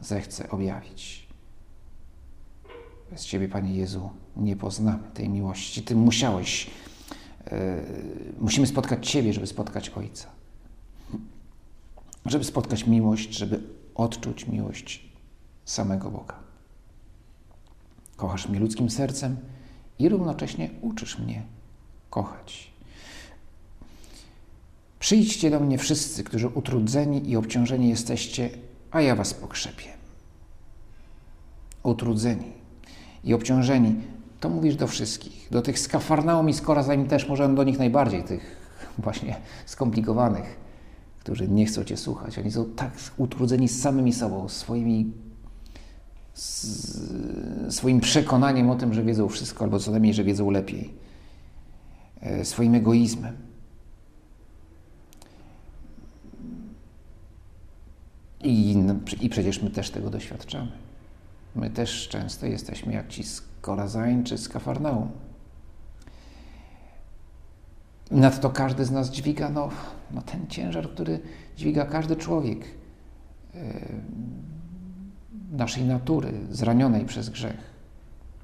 zechce 0.00 0.50
objawić. 0.50 1.28
Bez 3.10 3.24
Ciebie, 3.26 3.48
Panie 3.48 3.74
Jezu, 3.74 4.10
nie 4.36 4.56
poznamy 4.56 5.02
tej 5.14 5.28
miłości. 5.28 5.82
Ty 5.82 5.96
musiałeś 5.96 6.70
musimy 8.40 8.66
spotkać 8.66 9.10
Ciebie, 9.10 9.32
żeby 9.32 9.46
spotkać 9.46 9.88
Ojca. 9.90 10.28
Żeby 12.26 12.44
spotkać 12.44 12.86
miłość, 12.86 13.34
żeby 13.34 13.60
odczuć 13.94 14.46
miłość 14.46 15.08
samego 15.64 16.10
Boga. 16.10 16.34
Kochasz 18.16 18.48
mnie 18.48 18.60
ludzkim 18.60 18.90
sercem 18.90 19.36
i 19.98 20.08
równocześnie 20.08 20.70
uczysz 20.80 21.18
mnie 21.18 21.42
kochać. 22.10 22.70
Przyjdźcie 25.00 25.50
do 25.50 25.60
mnie 25.60 25.78
wszyscy, 25.78 26.24
którzy 26.24 26.48
utrudzeni 26.48 27.30
i 27.30 27.36
obciążeni 27.36 27.88
jesteście, 27.88 28.50
a 28.90 29.00
ja 29.00 29.16
was 29.16 29.34
pokrzepię. 29.34 29.88
Utrudzeni 31.82 32.52
i 33.24 33.34
obciążeni, 33.34 33.94
to 34.40 34.48
mówisz 34.48 34.76
do 34.76 34.86
wszystkich. 34.86 35.48
Do 35.50 35.62
tych 35.62 35.78
z 35.78 35.88
Kafarnaum 35.88 36.48
i 36.48 36.54
z 36.54 36.60
Korazami 36.60 37.04
też, 37.04 37.28
może 37.28 37.48
do 37.48 37.64
nich 37.64 37.78
najbardziej, 37.78 38.24
tych 38.24 38.56
właśnie 38.98 39.36
skomplikowanych, 39.66 40.56
którzy 41.20 41.48
nie 41.48 41.66
chcą 41.66 41.84
Cię 41.84 41.96
słuchać. 41.96 42.38
Oni 42.38 42.52
są 42.52 42.64
tak 42.64 42.92
utrudzeni 43.16 43.68
samymi 43.68 44.12
sobą, 44.12 44.48
swoimi, 44.48 45.12
swoim 47.68 48.00
przekonaniem 48.00 48.70
o 48.70 48.76
tym, 48.76 48.94
że 48.94 49.02
wiedzą 49.02 49.28
wszystko, 49.28 49.64
albo 49.64 49.78
co 49.78 49.90
najmniej, 49.90 50.14
że 50.14 50.24
wiedzą 50.24 50.50
lepiej. 50.50 51.07
E, 52.20 52.44
swoim 52.44 52.74
egoizmem. 52.74 53.36
I, 58.40 58.76
I 59.20 59.28
przecież 59.28 59.62
my 59.62 59.70
też 59.70 59.90
tego 59.90 60.10
doświadczamy. 60.10 60.70
My 61.54 61.70
też 61.70 62.08
często 62.08 62.46
jesteśmy 62.46 62.92
jak 62.92 63.08
ci 63.08 63.24
z 63.24 63.42
Korazain 63.60 64.24
czy 64.24 64.38
z 64.38 64.48
Kafarnaum. 64.48 65.10
Nadto 68.10 68.50
każdy 68.50 68.84
z 68.84 68.90
nas 68.90 69.10
dźwiga 69.10 69.50
no, 69.50 69.68
no 70.10 70.22
ten 70.22 70.46
ciężar, 70.46 70.90
który 70.90 71.20
dźwiga 71.56 71.86
każdy 71.86 72.16
człowiek 72.16 72.64
yy, 73.54 73.60
naszej 75.52 75.84
natury, 75.84 76.32
zranionej 76.50 77.04
przez 77.04 77.28
grzech. 77.28 77.56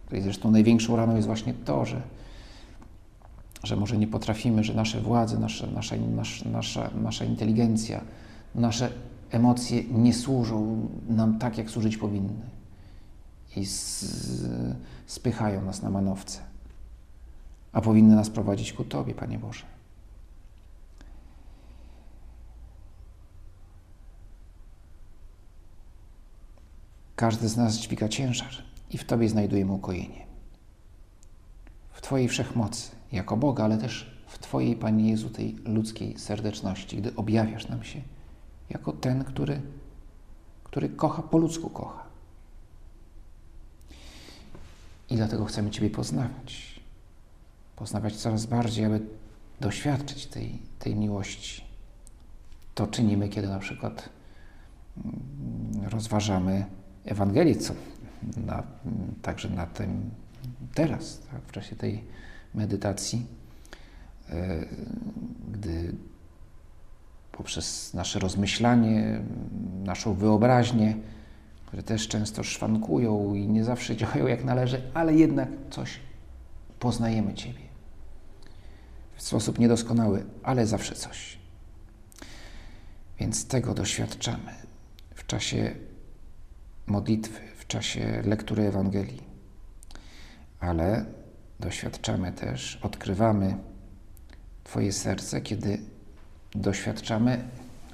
Tutaj 0.04 0.22
zresztą 0.22 0.50
największą 0.50 0.96
raną 0.96 1.16
jest 1.16 1.26
właśnie 1.26 1.54
to, 1.54 1.84
że, 1.84 2.02
że 3.64 3.76
może 3.76 3.96
nie 3.96 4.06
potrafimy, 4.06 4.64
że 4.64 4.74
nasze 4.74 5.00
władze, 5.00 5.38
nasze, 5.38 5.66
nasza, 5.66 5.96
nasza, 5.96 6.48
nasza, 6.48 6.90
nasza 7.02 7.24
inteligencja, 7.24 8.00
nasze 8.54 8.90
emocje 9.30 9.84
nie 9.84 10.14
służą 10.14 10.88
nam 11.08 11.38
tak, 11.38 11.58
jak 11.58 11.70
służyć 11.70 11.96
powinny 11.96 12.54
i 13.56 13.66
spychają 15.06 15.64
nas 15.64 15.82
na 15.82 15.90
manowce, 15.90 16.40
a 17.72 17.80
powinny 17.80 18.16
nas 18.16 18.30
prowadzić 18.30 18.72
ku 18.72 18.84
Tobie, 18.84 19.14
Panie 19.14 19.38
Boże. 19.38 19.64
Każdy 27.16 27.48
z 27.48 27.56
nas 27.56 27.74
dźwiga 27.74 28.08
ciężar 28.08 28.52
i 28.90 28.98
w 28.98 29.04
Tobie 29.04 29.28
znajdujemy 29.28 29.72
ukojenie. 29.72 30.33
Twojej 32.04 32.28
wszechmocy, 32.28 32.90
jako 33.12 33.36
Boga, 33.36 33.64
ale 33.64 33.78
też 33.78 34.10
w 34.26 34.38
Twojej, 34.38 34.76
Panie 34.76 35.10
Jezu, 35.10 35.30
tej 35.30 35.56
ludzkiej 35.64 36.18
serdeczności, 36.18 36.96
gdy 36.96 37.16
objawiasz 37.16 37.68
nam 37.68 37.84
się 37.84 38.00
jako 38.70 38.92
ten, 38.92 39.24
który, 39.24 39.60
który 40.64 40.88
kocha 40.88 41.22
po 41.22 41.38
ludzku 41.38 41.70
kocha. 41.70 42.04
I 45.10 45.16
dlatego 45.16 45.44
chcemy 45.44 45.70
Ciebie 45.70 45.90
poznawać. 45.90 46.80
Poznawać 47.76 48.16
coraz 48.16 48.46
bardziej, 48.46 48.84
aby 48.84 49.00
doświadczyć 49.60 50.26
tej, 50.26 50.58
tej 50.78 50.96
miłości. 50.96 51.64
To 52.74 52.86
czynimy, 52.86 53.28
kiedy 53.28 53.48
na 53.48 53.58
przykład 53.58 54.08
mm, 55.04 55.88
rozważamy 55.90 56.66
Ewangelię, 57.04 57.56
co 57.56 57.74
na, 58.36 58.62
także 59.22 59.48
na 59.50 59.66
tym 59.66 60.10
teraz, 60.74 61.20
tak, 61.30 61.42
w 61.42 61.52
czasie 61.52 61.76
tej 61.76 62.04
medytacji, 62.54 63.26
e, 64.28 64.66
gdy 65.52 65.94
poprzez 67.32 67.94
nasze 67.94 68.18
rozmyślanie, 68.18 69.20
naszą 69.84 70.14
wyobraźnię, 70.14 70.96
które 71.66 71.82
też 71.82 72.08
często 72.08 72.42
szwankują 72.42 73.34
i 73.34 73.48
nie 73.48 73.64
zawsze 73.64 73.96
działają 74.00 74.26
jak 74.26 74.44
należy, 74.44 74.82
ale 74.94 75.14
jednak 75.14 75.48
coś 75.70 76.00
poznajemy 76.78 77.34
Ciebie. 77.34 77.64
W 79.14 79.22
sposób 79.22 79.58
niedoskonały, 79.58 80.24
ale 80.42 80.66
zawsze 80.66 80.94
coś. 80.94 81.38
Więc 83.20 83.46
tego 83.46 83.74
doświadczamy 83.74 84.52
w 85.14 85.26
czasie 85.26 85.74
modlitwy, 86.86 87.40
w 87.56 87.66
czasie 87.66 88.22
lektury 88.24 88.62
Ewangelii. 88.62 89.33
Ale 90.60 91.04
doświadczamy 91.60 92.32
też, 92.32 92.78
odkrywamy 92.82 93.56
Twoje 94.64 94.92
serce, 94.92 95.40
kiedy 95.40 95.78
doświadczamy, 96.54 97.44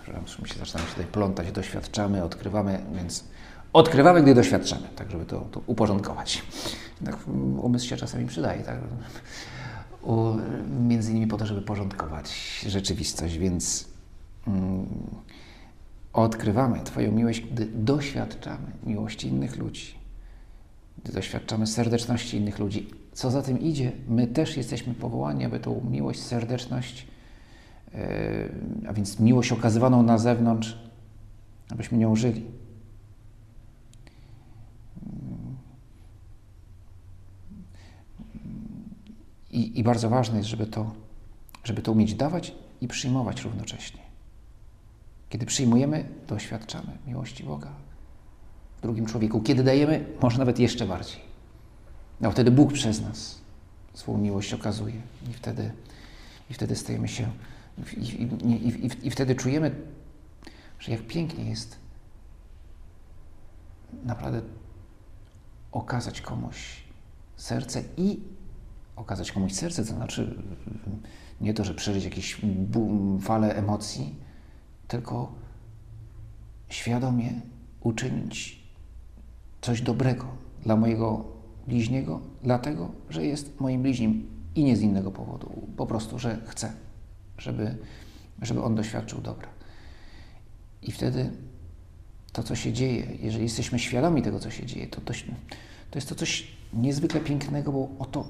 przepraszam, 0.03 0.47
się 0.47 0.59
zaczynamy 0.59 0.87
się 0.89 0.95
tutaj 0.95 1.07
plątać, 1.13 1.53
doświadczamy, 1.53 2.25
odkrywamy, 2.25 2.81
więc 2.95 3.25
odkrywamy, 3.73 4.23
gdy 4.23 4.35
doświadczamy, 4.35 4.89
tak 4.97 5.11
żeby 5.11 5.25
to, 5.27 5.41
to 5.41 5.61
uporządkować. 5.67 6.43
Tak 7.05 7.17
umysł 7.63 7.87
się 7.87 7.97
czasami 7.97 8.27
przydaje, 8.27 8.63
tak? 8.63 8.79
Między 10.89 11.11
innymi 11.11 11.27
po 11.27 11.37
to, 11.37 11.47
żeby 11.47 11.63
porządkować 11.63 12.31
rzeczywistość, 12.69 13.39
więc 13.39 13.89
mm, 14.47 14.87
odkrywamy 16.13 16.81
Twoją 16.85 17.13
miłość, 17.13 17.41
gdy 17.41 17.67
doświadczamy 17.67 18.67
miłości 18.85 19.29
innych 19.29 19.57
ludzi, 19.57 20.00
gdy 21.05 21.13
doświadczamy 21.13 21.67
serdeczności 21.67 22.37
innych 22.37 22.59
ludzi. 22.59 22.91
Co 23.13 23.31
za 23.31 23.43
tym 23.43 23.61
idzie, 23.61 23.93
my 24.09 24.27
też 24.27 24.57
jesteśmy 24.57 24.95
powołani, 24.95 25.45
aby 25.45 25.61
tą 25.61 25.81
miłość, 25.91 26.21
serdeczność 26.21 27.07
E, 27.95 28.89
a 28.89 28.93
więc 28.93 29.21
miłość 29.21 29.53
okazywaną 29.53 30.03
na 30.03 30.19
zewnątrz, 30.19 30.79
abyśmy 31.71 31.99
nią 31.99 32.17
żyli. 32.17 32.45
I, 39.51 39.79
I, 39.79 39.83
bardzo 39.83 40.09
ważne 40.09 40.39
jest, 40.39 40.49
żeby 40.49 40.67
to, 40.67 40.93
żeby 41.65 41.83
to 41.83 41.93
umieć 41.93 42.15
dawać 42.15 42.55
i 42.81 42.89
przyjmować 42.89 43.43
równocześnie. 43.43 44.01
Kiedy 45.29 45.47
przyjmujemy, 45.47 46.09
doświadczamy 46.29 46.99
miłości 47.07 47.45
Boga 47.45 47.73
w 48.81 48.83
drugim 48.83 49.07
człowieku. 49.07 49.41
Kiedy 49.41 49.65
dajemy, 49.65 50.05
może 50.23 50.39
nawet 50.39 50.59
jeszcze 50.59 50.87
bardziej. 50.87 51.21
No 52.21 52.31
wtedy 52.31 52.51
Bóg 52.51 52.73
przez 52.73 53.01
nas 53.01 53.39
swą 53.95 54.19
miłość 54.19 54.55
okazuje 54.55 55.01
i 55.31 55.33
wtedy, 55.33 55.73
i 56.51 56.55
wtedy 56.55 56.77
stajemy 56.77 57.09
się 57.09 57.31
i, 57.97 58.01
i, 58.01 58.87
i, 58.87 59.07
I, 59.07 59.11
wtedy 59.11 59.35
czujemy, 59.35 59.75
że 60.79 60.93
jak 60.93 61.07
pięknie 61.07 61.45
jest 61.45 61.77
naprawdę 64.05 64.43
okazać 65.73 66.21
komuś 66.21 66.83
serce 67.37 67.83
i 67.97 68.21
okazać 68.97 69.33
komuś 69.33 69.53
serce, 69.53 69.85
to 69.85 69.93
znaczy 69.95 70.43
nie 71.41 71.55
to, 71.55 71.65
że 71.65 71.75
przeżyć 71.75 72.05
jakieś 72.05 72.41
fale 73.21 73.55
emocji, 73.55 74.15
tylko 74.89 75.33
świadomie 76.69 77.41
uczynić 77.81 78.60
coś 79.61 79.83
dobrego 79.83 80.27
dla 80.63 80.77
mojego 80.77 81.25
bliźniego, 81.67 82.21
dlatego, 82.43 82.91
że 83.11 83.27
jest 83.27 83.61
moim 83.61 83.83
bliźnim 83.83 84.31
i 84.55 84.65
nie 84.65 84.77
z 84.77 84.81
innego 84.81 85.11
powodu, 85.11 85.69
po 85.77 85.87
prostu, 85.87 86.19
że 86.19 86.39
chcę 86.47 86.73
żeby, 87.41 87.77
żeby 88.43 88.63
on 88.63 88.75
doświadczył 88.75 89.21
dobra. 89.21 89.49
I 90.83 90.93
wtedy 90.93 91.31
to, 92.33 92.43
co 92.43 92.57
się 92.57 92.73
dzieje, 92.73 93.07
jeżeli 93.21 93.45
jesteśmy 93.45 93.79
świadomi 93.79 94.23
tego, 94.23 94.41
co 94.41 94.51
się 94.51 94.67
dzieje, 94.67 94.87
to, 94.87 95.01
to, 95.01 95.13
to 95.91 95.99
jest 95.99 96.09
to 96.09 96.15
coś 96.15 96.49
niezwykle 96.73 97.21
pięknego, 97.21 97.73
bo 97.73 97.89
oto 97.99 98.25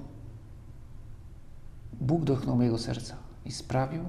Bóg 2.01 2.25
dotknął 2.25 2.57
mojego 2.57 2.79
serca 2.79 3.17
i 3.45 3.53
sprawił, 3.53 4.05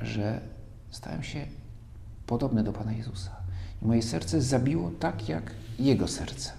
że 0.00 0.40
stałem 0.90 1.22
się 1.22 1.46
podobny 2.26 2.62
do 2.64 2.72
Pana 2.72 2.92
Jezusa. 2.92 3.36
I 3.82 3.86
moje 3.86 4.02
serce 4.02 4.42
zabiło 4.42 4.90
tak, 4.90 5.28
jak 5.28 5.54
Jego 5.78 6.08
serce. 6.08 6.52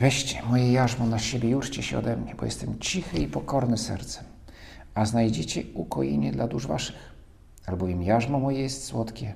Weźcie 0.00 0.42
moje 0.42 0.72
jarzmo 0.72 1.06
na 1.06 1.18
siebie 1.18 1.48
i 1.50 1.54
uczcie 1.54 1.82
się 1.82 1.98
ode 1.98 2.16
mnie, 2.16 2.34
bo 2.34 2.44
jestem 2.44 2.78
cichy 2.78 3.18
i 3.18 3.26
pokorny 3.26 3.78
sercem, 3.78 4.24
a 4.94 5.04
znajdziecie 5.04 5.62
ukojenie 5.74 6.32
dla 6.32 6.48
dusz 6.48 6.66
waszych, 6.66 7.14
albowiem 7.66 8.02
jarzmo 8.02 8.40
moje 8.40 8.60
jest 8.60 8.84
słodkie, 8.84 9.34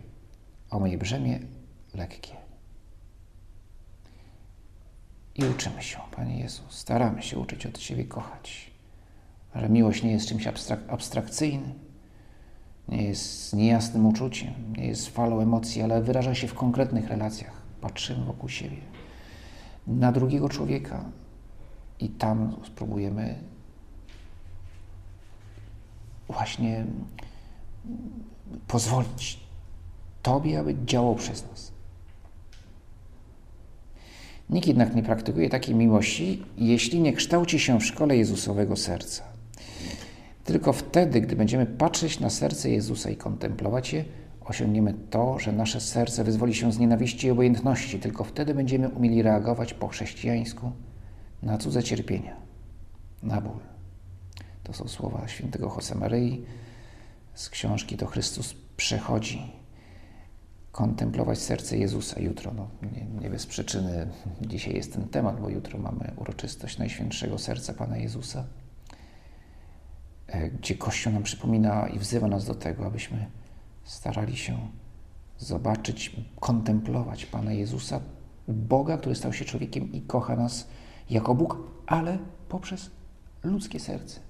a 0.70 0.78
moje 0.78 0.98
brzemię 0.98 1.40
lekkie. 1.94 2.46
i 5.38 5.44
uczymy 5.44 5.82
się, 5.82 5.98
Panie 6.16 6.38
Jezu. 6.38 6.62
Staramy 6.68 7.22
się 7.22 7.38
uczyć 7.38 7.66
od 7.66 7.78
Ciebie 7.78 8.04
kochać. 8.04 8.70
Że 9.54 9.68
miłość 9.68 10.02
nie 10.02 10.12
jest 10.12 10.28
czymś 10.28 10.46
abstrak 10.46 10.80
abstrakcyjnym, 10.88 11.74
nie 12.88 13.02
jest 13.02 13.54
niejasnym 13.54 14.06
uczuciem, 14.06 14.52
nie 14.76 14.86
jest 14.86 15.08
falą 15.08 15.40
emocji, 15.40 15.82
ale 15.82 16.02
wyraża 16.02 16.34
się 16.34 16.48
w 16.48 16.54
konkretnych 16.54 17.08
relacjach. 17.08 17.62
Patrzymy 17.80 18.24
wokół 18.24 18.48
siebie, 18.48 18.76
na 19.86 20.12
drugiego 20.12 20.48
człowieka 20.48 21.04
i 22.00 22.08
tam 22.08 22.56
spróbujemy 22.66 23.38
właśnie 26.28 26.84
pozwolić 28.66 29.46
Tobie, 30.22 30.60
aby 30.60 30.76
działał 30.84 31.14
przez 31.14 31.50
nas. 31.50 31.72
Nikt 34.50 34.66
jednak 34.66 34.94
nie 34.94 35.02
praktykuje 35.02 35.50
takiej 35.50 35.74
miłości, 35.74 36.42
jeśli 36.58 37.00
nie 37.00 37.12
kształci 37.12 37.58
się 37.58 37.80
w 37.80 37.86
szkole 37.86 38.16
Jezusowego 38.16 38.76
serca. 38.76 39.35
Tylko 40.46 40.72
wtedy, 40.72 41.20
gdy 41.20 41.36
będziemy 41.36 41.66
patrzeć 41.66 42.20
na 42.20 42.30
serce 42.30 42.70
Jezusa 42.70 43.10
i 43.10 43.16
kontemplować 43.16 43.92
je, 43.92 44.04
osiągniemy 44.40 44.94
to, 45.10 45.38
że 45.38 45.52
nasze 45.52 45.80
serce 45.80 46.24
wyzwoli 46.24 46.54
się 46.54 46.72
z 46.72 46.78
nienawiści 46.78 47.26
i 47.26 47.30
obojętności. 47.30 48.00
Tylko 48.00 48.24
wtedy 48.24 48.54
będziemy 48.54 48.88
umieli 48.88 49.22
reagować 49.22 49.74
po 49.74 49.88
chrześcijańsku 49.88 50.72
na 51.42 51.58
cudze 51.58 51.82
cierpienia, 51.82 52.36
na 53.22 53.40
ból. 53.40 53.58
To 54.62 54.72
są 54.72 54.88
słowa 54.88 55.28
świętego 55.28 55.72
Josemaryi 55.76 56.44
z 57.34 57.50
książki 57.50 57.96
To 57.96 58.06
Chrystus 58.06 58.54
przechodzi. 58.76 59.52
Kontemplować 60.72 61.38
serce 61.38 61.78
Jezusa 61.78 62.20
jutro. 62.20 62.52
No, 62.56 62.68
nie, 62.92 63.20
nie 63.20 63.30
bez 63.30 63.46
przyczyny 63.46 64.08
dzisiaj 64.40 64.74
jest 64.74 64.92
ten 64.92 65.08
temat, 65.08 65.40
bo 65.40 65.48
jutro 65.48 65.78
mamy 65.78 66.12
uroczystość 66.16 66.78
Najświętszego 66.78 67.38
Serca 67.38 67.74
Pana 67.74 67.96
Jezusa, 67.96 68.44
gdzie 70.52 70.74
Kościół 70.74 71.12
nam 71.12 71.22
przypomina 71.22 71.88
i 71.88 71.98
wzywa 71.98 72.26
nas 72.26 72.46
do 72.46 72.54
tego, 72.54 72.86
abyśmy 72.86 73.30
starali 73.84 74.36
się 74.36 74.68
zobaczyć, 75.38 76.16
kontemplować 76.40 77.26
Pana 77.26 77.52
Jezusa, 77.52 78.00
Boga, 78.48 78.98
który 78.98 79.14
stał 79.14 79.32
się 79.32 79.44
człowiekiem 79.44 79.92
i 79.92 80.00
kocha 80.00 80.36
nas 80.36 80.68
jako 81.10 81.34
Bóg, 81.34 81.58
ale 81.86 82.18
poprzez 82.48 82.90
ludzkie 83.42 83.80
serce. 83.80 84.20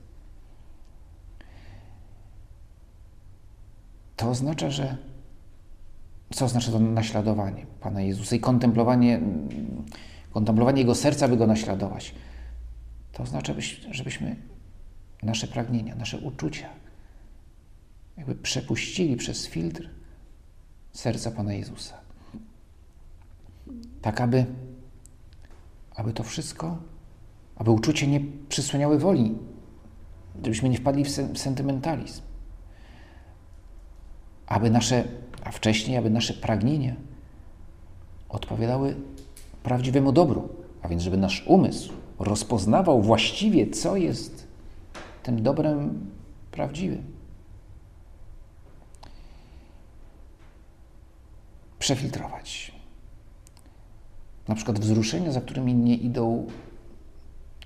To 4.17 4.31
oznacza, 4.31 4.71
że 4.71 4.97
co 6.33 6.45
oznacza 6.45 6.73
to 6.73 6.79
naśladowanie 6.79 7.67
Pana 7.81 8.01
Jezusa 8.01 8.37
i 8.37 8.41
kontemplowanie, 8.41 9.21
kontemplowanie 10.31 10.81
Jego 10.81 10.95
serca, 10.95 11.29
by 11.29 11.37
Go 11.37 11.47
naśladować? 11.47 12.15
To 13.13 13.23
oznacza, 13.23 13.55
żebyśmy 13.91 14.37
nasze 15.23 15.47
pragnienia, 15.47 15.95
nasze 15.95 16.19
uczucia. 16.19 16.69
Jakby 18.17 18.35
przepuścili 18.35 19.17
przez 19.17 19.47
filtr 19.47 19.91
serca 20.93 21.31
Pana 21.31 21.53
Jezusa. 21.53 22.01
Tak, 24.03 24.21
aby, 24.21 24.47
aby 25.95 26.13
to 26.13 26.23
wszystko, 26.23 26.79
aby 27.57 27.71
uczucie 27.71 28.07
nie 28.07 28.21
przysłaniały 28.49 28.99
woli, 28.99 29.39
żebyśmy 30.43 30.69
nie 30.69 30.79
wpadli 30.79 31.05
w 31.05 31.39
sentymentalizm. 31.39 32.23
Aby 34.47 34.71
nasze, 34.71 35.05
a 35.45 35.51
wcześniej, 35.51 35.97
aby 35.97 36.11
nasze 36.11 36.35
pragnienia 36.35 36.97
odpowiadały 38.29 38.97
prawdziwemu 39.63 40.13
dobru, 40.13 40.49
a 40.83 40.89
więc 40.89 41.03
żeby 41.03 41.17
nasz 41.17 41.45
umysł 41.47 41.93
rozpoznawał 42.19 43.03
właściwie, 43.03 43.71
co 43.71 43.97
jest 43.97 44.46
tym 45.27 45.43
dobrem 45.43 46.11
prawdziwym. 46.51 47.03
Przefiltrować. 51.79 52.73
Na 54.49 54.55
przykład 54.55 54.79
wzruszenia, 54.79 55.33
za 55.33 55.41
którymi 55.41 55.75
nie 55.75 55.95
idą 55.95 56.47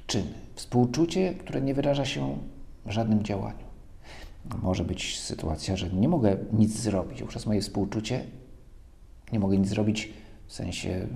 czyny. 0.07 0.35
Współczucie, 0.55 1.35
które 1.35 1.61
nie 1.61 1.75
wyraża 1.75 2.05
się 2.05 2.39
w 2.87 2.91
żadnym 2.91 3.23
działaniu 3.23 3.71
może 4.63 4.85
być 4.85 5.21
sytuacja, 5.21 5.77
że 5.77 5.91
nie 5.91 6.09
mogę 6.09 6.37
nic 6.53 6.77
zrobić. 6.77 7.23
Przez 7.23 7.47
moje 7.47 7.61
współczucie 7.61 8.25
nie 9.33 9.39
mogę 9.39 9.59
nic 9.59 9.69
zrobić 9.69 10.13
w 10.47 10.53
sensie 10.53 11.07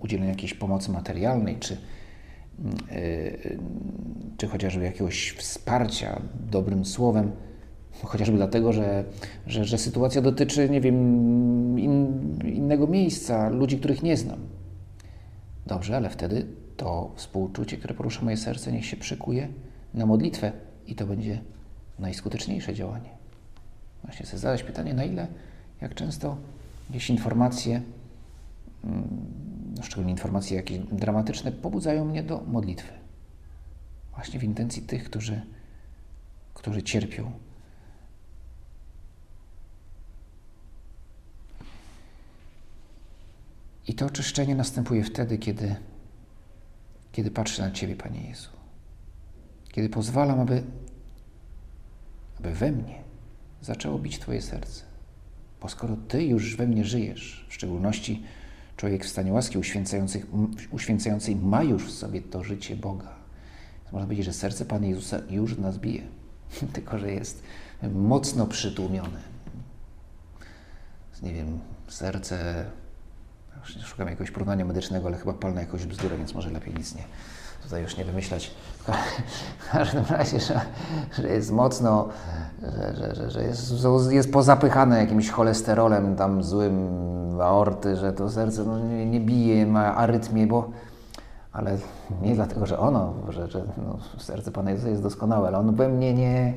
udzielenia 0.00 0.30
jakiejś 0.30 0.54
pomocy 0.54 0.90
materialnej, 0.90 1.56
czy, 1.58 1.76
czy 4.36 4.46
chociażby 4.46 4.84
jakiegoś 4.84 5.30
wsparcia 5.30 6.22
dobrym 6.50 6.84
słowem, 6.84 7.32
chociażby 8.02 8.36
dlatego, 8.36 8.72
że, 8.72 9.04
że, 9.46 9.64
że 9.64 9.78
sytuacja 9.78 10.22
dotyczy, 10.22 10.70
nie 10.70 10.80
wiem, 10.80 10.94
in, 11.78 12.38
innego 12.44 12.86
miejsca, 12.86 13.48
ludzi, 13.48 13.78
których 13.78 14.02
nie 14.02 14.16
znam. 14.16 14.38
Dobrze, 15.66 15.96
ale 15.96 16.10
wtedy 16.10 16.46
to 16.76 17.12
współczucie, 17.14 17.76
które 17.76 17.94
porusza 17.94 18.22
moje 18.22 18.36
serce, 18.36 18.72
niech 18.72 18.86
się 18.86 18.96
przykuje 18.96 19.48
na 19.94 20.06
modlitwę 20.06 20.52
i 20.86 20.94
to 20.94 21.06
będzie 21.06 21.40
najskuteczniejsze 21.98 22.74
działanie. 22.74 23.10
Właśnie 24.04 24.26
sobie 24.26 24.38
zadać 24.38 24.62
pytanie, 24.62 24.94
na 24.94 25.04
ile, 25.04 25.26
jak 25.80 25.94
często 25.94 26.36
jakieś 26.90 27.10
informacje, 27.10 27.82
mm, 28.84 29.08
szczególnie 29.82 30.10
informacje 30.10 30.56
jakieś 30.56 30.78
dramatyczne, 30.78 31.52
pobudzają 31.52 32.04
mnie 32.04 32.22
do 32.22 32.40
modlitwy. 32.40 32.92
Właśnie 34.14 34.40
w 34.40 34.44
intencji 34.44 34.82
tych, 34.82 35.04
którzy, 35.04 35.42
którzy 36.54 36.82
cierpią. 36.82 37.32
I 43.88 43.94
to 43.94 44.06
oczyszczenie 44.06 44.54
następuje 44.54 45.04
wtedy, 45.04 45.38
kiedy, 45.38 45.76
kiedy 47.12 47.30
patrzę 47.30 47.62
na 47.62 47.70
Ciebie, 47.70 47.96
Panie 47.96 48.28
Jezu. 48.28 48.48
Kiedy 49.72 49.88
pozwalam, 49.88 50.40
aby 50.40 50.62
aby 52.38 52.54
we 52.54 52.72
mnie 52.72 53.02
zaczęło 53.62 53.98
bić 53.98 54.18
Twoje 54.18 54.42
serce. 54.42 54.82
Bo 55.60 55.68
skoro 55.68 55.96
Ty 55.96 56.24
już 56.24 56.56
we 56.56 56.66
mnie 56.66 56.84
żyjesz, 56.84 57.46
w 57.48 57.54
szczególności 57.54 58.22
człowiek 58.78 59.04
w 59.04 59.08
stanie 59.08 59.32
łaski 59.32 59.58
uświęcającej 60.72 61.36
ma 61.36 61.62
już 61.62 61.86
w 61.86 61.90
sobie 61.90 62.22
to 62.22 62.44
życie 62.44 62.76
Boga, 62.76 63.08
można 63.92 64.06
powiedzieć, 64.06 64.26
że 64.26 64.32
serce 64.32 64.64
Pana 64.64 64.86
Jezusa 64.86 65.18
już 65.30 65.58
nas 65.58 65.78
bije, 65.78 66.02
tylko 66.74 66.98
że 66.98 67.12
jest 67.12 67.42
mocno 67.94 68.46
przytłumione. 68.46 69.20
Nie 71.22 71.34
wiem, 71.34 71.58
serce, 71.88 72.64
szukam 73.84 74.08
jakiegoś 74.08 74.30
porównania 74.30 74.64
medycznego, 74.64 75.08
ale 75.08 75.16
chyba 75.18 75.32
palne 75.32 75.60
jakoś 75.60 75.86
bzdurę, 75.86 76.16
więc 76.18 76.34
może 76.34 76.50
lepiej 76.50 76.74
nic 76.74 76.94
nie, 76.94 77.04
tutaj 77.68 77.82
już 77.82 77.96
nie 77.96 78.04
wymyślać. 78.04 78.50
W 79.58 79.70
każdym 79.70 80.04
razie, 80.04 80.40
że, 80.40 80.60
że 81.12 81.28
jest 81.28 81.52
mocno, 81.52 82.08
że, 82.94 83.14
że, 83.14 83.30
że 83.30 83.42
jest, 83.42 83.72
jest 84.10 84.32
pozapychane 84.32 85.00
jakimś 85.00 85.30
cholesterolem 85.30 86.16
tam 86.16 86.42
złym 86.42 86.88
aorty, 87.40 87.96
że 87.96 88.12
to 88.12 88.30
serce 88.30 88.64
no, 88.64 88.78
nie, 88.78 89.06
nie 89.06 89.20
bije, 89.20 89.66
ma 89.66 89.94
arytmię, 89.94 90.46
bo 90.46 90.70
ale 91.52 91.78
nie 92.22 92.34
dlatego, 92.34 92.66
że 92.66 92.78
ono, 92.78 93.14
że, 93.28 93.48
że 93.48 93.64
no, 93.86 93.98
serce 94.18 94.50
Pana 94.50 94.70
Jezusa 94.70 94.88
jest 94.88 95.02
doskonałe, 95.02 95.48
ale 95.48 95.58
on 95.58 95.74
we 95.74 95.88
mnie 95.88 96.14
nie 96.14 96.54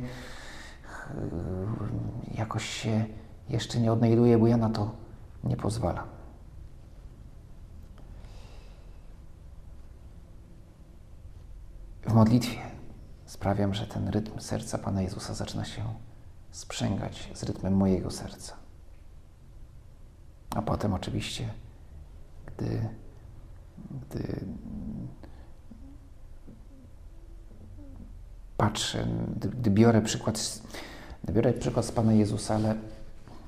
jakoś 2.38 2.66
się 2.66 3.06
jeszcze 3.50 3.80
nie 3.80 3.92
odnajduje, 3.92 4.38
bo 4.38 4.48
ja 4.48 4.58
na 4.58 4.70
to 4.70 4.92
nie 5.44 5.58
pozwalam. 5.58 6.21
W 12.08 12.14
modlitwie 12.14 12.60
sprawiam, 13.26 13.74
że 13.74 13.88
ten 13.88 14.08
rytm 14.08 14.40
serca 14.40 14.78
Pana 14.78 15.02
Jezusa 15.02 15.34
zaczyna 15.34 15.66
się 15.66 15.84
sprzęgać 16.52 17.30
z 17.34 17.44
rytmem 17.44 17.74
mojego 17.74 18.12
serca. 18.12 18.54
A 20.56 20.62
potem 20.62 20.94
oczywiście, 20.94 21.50
gdy, 22.46 22.90
gdy 23.92 24.46
patrzę, 28.58 29.08
gdy, 29.36 29.50
gdy 29.50 29.72
biorę 29.72 30.02
przykład, 30.02 30.62
gdy 31.24 31.34
biorę 31.34 31.54
przykład 31.54 31.86
z 31.86 31.92
Pana 31.92 32.14
Jezusa, 32.14 32.56
ale 32.56 32.76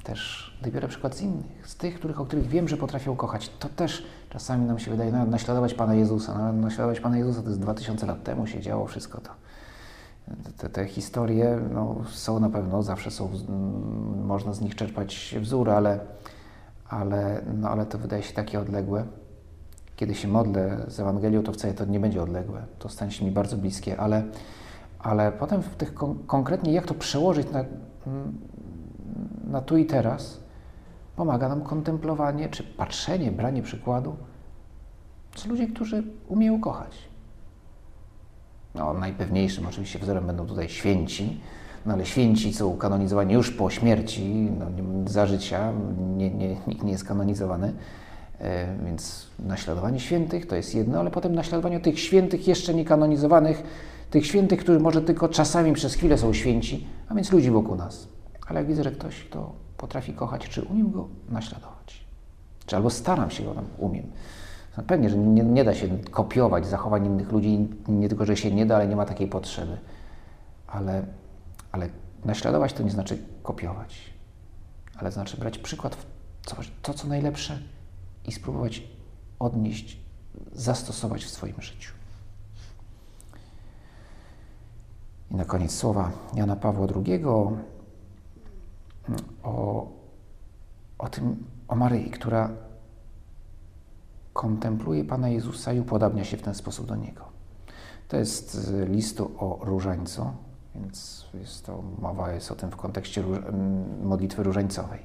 też 0.04 0.54
gdy 0.62 0.72
biorę 0.72 0.88
przykład 0.88 1.16
z 1.16 1.22
innych, 1.22 1.68
z 1.68 1.76
tych, 1.76 1.96
których, 1.96 2.22
o 2.22 2.26
których 2.26 2.48
wiem, 2.48 2.68
że 2.68 2.78
potrafią 2.78 3.16
kochać, 3.16 3.52
to 3.60 3.70
też 3.70 4.06
czasami 4.30 4.66
nam 4.66 4.80
się 4.80 4.92
wydaje, 4.92 5.12
nawet 5.12 5.30
naśladować 5.30 5.74
Pana 5.74 5.96
Jezusa, 5.96 6.38
nawet 6.38 6.62
naśladować 6.62 7.00
Pana 7.00 7.18
Jezusa, 7.18 7.42
to 7.42 7.48
jest 7.48 7.60
2000 7.60 8.06
lat 8.06 8.24
temu 8.24 8.48
się 8.48 8.62
działo 8.62 8.88
wszystko 8.88 9.22
to. 9.22 9.30
Te, 10.58 10.70
te 10.70 10.86
historie 10.86 11.60
no, 11.74 11.96
są 12.12 12.40
na 12.40 12.50
pewno, 12.50 12.84
zawsze 12.84 13.12
są, 13.12 13.30
można 14.26 14.54
z 14.54 14.62
nich 14.62 14.76
czerpać 14.76 15.36
wzór, 15.42 15.70
ale, 15.70 16.00
ale, 16.90 17.42
no, 17.54 17.70
ale 17.70 17.86
to 17.86 17.98
wydaje 17.98 18.24
się 18.24 18.34
takie 18.34 18.60
odległe. 18.60 19.06
kiedy 19.96 20.16
się 20.16 20.28
modlę 20.28 20.86
z 20.88 21.00
Ewangelią, 21.00 21.44
to 21.44 21.52
wcale 21.52 21.74
to 21.74 21.86
nie 21.86 22.00
będzie 22.00 22.24
odległe, 22.24 22.66
to 22.80 22.90
stanie 22.90 23.12
się 23.12 23.26
mi 23.26 23.32
bardzo 23.32 23.58
bliskie, 23.58 24.00
ale, 24.00 24.24
ale 25.00 25.32
potem 25.32 25.62
w 25.62 25.76
tych 25.76 25.94
kon 25.94 26.20
konkretnie, 26.28 26.74
jak 26.74 26.86
to 26.86 26.94
przełożyć 26.94 27.52
na, 27.52 27.66
na 29.54 29.62
tu 29.62 29.78
i 29.78 29.86
teraz, 29.86 30.40
pomaga 31.16 31.50
nam 31.50 31.62
kontemplowanie 31.62 32.50
czy 32.50 32.64
patrzenie, 32.64 33.32
branie 33.32 33.62
przykładu 33.62 34.16
z 35.36 35.46
ludzi, 35.46 35.68
którzy 35.68 36.04
umieją 36.28 36.62
kochać. 36.62 36.92
No, 38.76 38.94
najpewniejszym 38.94 39.68
oczywiście 39.68 40.00
wzorem 40.00 40.28
będą 40.28 40.48
tutaj 40.48 40.70
święci, 40.70 41.42
no 41.86 41.94
ale 41.94 42.06
święci 42.06 42.54
są 42.54 42.78
kanonizowani 42.78 43.34
już 43.34 43.52
po 43.52 43.70
śmierci, 43.70 44.50
no, 44.60 44.66
za 45.10 45.26
życia, 45.26 45.74
nie, 46.18 46.30
nie, 46.30 46.56
nikt 46.68 46.84
nie 46.84 46.92
jest 46.92 47.04
kanonizowany, 47.04 47.74
e, 48.40 48.78
więc 48.86 49.28
naśladowanie 49.40 50.00
świętych 50.00 50.48
to 50.48 50.56
jest 50.56 50.76
jedno, 50.76 51.00
ale 51.00 51.12
potem 51.12 51.36
naśladowanie 51.36 51.80
tych 51.80 52.00
świętych 52.00 52.48
jeszcze 52.48 52.74
nie 52.74 52.86
kanonizowanych, 52.86 53.64
tych 54.10 54.26
świętych, 54.26 54.60
którzy 54.60 54.80
może 54.80 55.02
tylko 55.02 55.30
czasami 55.30 55.74
przez 55.74 55.94
chwilę 55.94 56.18
są 56.18 56.34
święci, 56.34 56.88
a 57.10 57.16
więc 57.16 57.32
ludzi 57.32 57.52
wokół 57.52 57.76
nas. 57.76 58.14
Ale 58.54 58.62
jak 58.62 58.68
widzę, 58.68 58.84
że 58.84 58.92
ktoś, 58.92 59.24
kto 59.24 59.52
potrafi 59.78 60.14
kochać, 60.14 60.50
czy 60.50 60.62
umiem 60.62 60.92
go 60.92 61.08
naśladować? 61.30 62.06
Czy 62.66 62.76
albo 62.76 62.90
staram 62.90 63.32
się 63.32 63.44
go, 63.44 63.54
tam 63.54 63.66
umiem. 63.78 64.12
No 64.78 64.84
pewnie, 64.84 65.10
że 65.10 65.18
nie, 65.18 65.44
nie, 65.44 65.64
da 65.64 65.74
się 65.74 65.98
kopiować 66.12 66.68
zachowań 66.68 67.06
innych 67.06 67.32
ludzi, 67.32 67.68
nie 67.88 68.10
tylko, 68.10 68.26
że 68.26 68.38
się 68.38 68.52
nie 68.52 68.66
da, 68.66 68.76
ale 68.76 68.88
nie 68.88 68.96
ma 68.96 69.06
takiej 69.06 69.28
potrzeby. 69.28 69.78
Ale, 70.68 71.06
ale 71.72 71.90
naśladować 72.26 72.74
to 72.74 72.84
nie 72.84 72.92
znaczy 72.92 73.18
kopiować, 73.44 74.14
ale 74.98 75.12
znaczy 75.12 75.38
brać 75.38 75.58
przykład 75.58 75.96
w 75.96 76.06
coś, 76.46 76.72
to, 76.82 76.94
co 76.94 77.08
najlepsze 77.08 77.60
i 78.26 78.32
spróbować 78.32 78.84
odnieść, 79.40 80.00
zastosować 80.52 81.26
w 81.26 81.30
swoim 81.30 81.62
życiu. 81.62 81.94
I 85.32 85.36
na 85.36 85.46
koniec 85.46 85.76
słowa 85.76 86.12
Jana 86.36 86.56
Pawła 86.56 86.88
II 87.06 87.24
o, 89.44 89.88
o 90.98 91.10
tym, 91.10 91.46
o 91.68 91.76
Maryi, 91.76 92.12
która 92.12 92.50
kontempluje 94.34 95.04
Pana 95.04 95.30
Jezusa 95.30 95.74
i 95.74 95.80
upodabnia 95.80 96.24
się 96.24 96.38
w 96.38 96.42
ten 96.42 96.54
sposób 96.54 96.88
do 96.88 96.96
Niego. 96.96 97.26
To 98.08 98.18
jest 98.18 98.54
z 98.54 98.90
listu 98.90 99.32
o 99.38 99.60
różańcu, 99.62 100.26
więc 100.76 101.26
jest 101.34 101.66
to, 101.66 101.84
mowa 102.00 102.32
jest 102.32 102.52
o 102.52 102.56
tym 102.56 102.72
w 102.72 102.76
kontekście 102.76 103.22
róż, 103.22 103.38
modlitwy 104.04 104.44
różańcowej. 104.44 105.00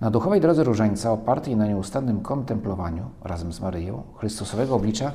Na 0.00 0.10
duchowej 0.10 0.40
drodze 0.40 0.64
różańca, 0.64 1.12
opartej 1.12 1.56
na 1.56 1.66
nieustannym 1.66 2.20
kontemplowaniu 2.20 3.10
razem 3.24 3.52
z 3.52 3.60
Maryją 3.60 4.02
Chrystusowego 4.16 4.74
oblicza, 4.74 5.12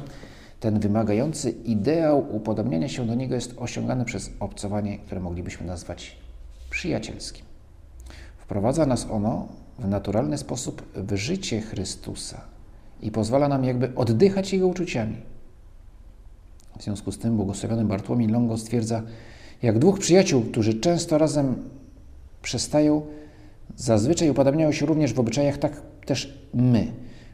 ten 0.60 0.79
wymagający 0.79 1.49
ideał 1.49 2.36
upodobniania 2.36 2.89
się 2.89 3.06
do 3.06 3.15
Niego 3.15 3.36
jest 3.36 3.53
osiągany 3.58 4.06
przez 4.06 4.32
obcowanie, 4.39 4.99
które 4.99 5.21
moglibyśmy 5.21 5.67
nazwać 5.67 6.17
przyjacielskim. 6.69 7.53
Wprowadza 8.43 8.86
nas 8.86 9.08
ono 9.12 9.47
w 9.79 9.88
naturalny 9.88 10.38
sposób 10.38 10.84
w 10.95 11.15
życie 11.15 11.62
Chrystusa 11.62 12.41
i 13.01 13.12
pozwala 13.12 13.47
nam 13.47 13.63
jakby 13.63 13.95
oddychać 13.95 14.53
Jego 14.53 14.67
uczuciami. 14.67 15.17
W 16.79 16.84
związku 16.84 17.12
z 17.12 17.17
tym 17.17 17.36
błogosławiony 17.36 17.86
Bartłomiej 17.86 18.27
Longo 18.27 18.58
stwierdza, 18.58 19.01
jak 19.62 19.79
dwóch 19.79 19.99
przyjaciół, 19.99 20.41
którzy 20.41 20.73
często 20.73 21.17
razem 21.17 21.56
przestają, 22.41 23.01
zazwyczaj 23.75 24.29
upodabniają 24.29 24.71
się 24.71 24.86
również 24.86 25.13
w 25.13 25.19
obyczajach, 25.19 25.58
tak 25.58 25.82
też 26.06 26.39
my, 26.53 26.91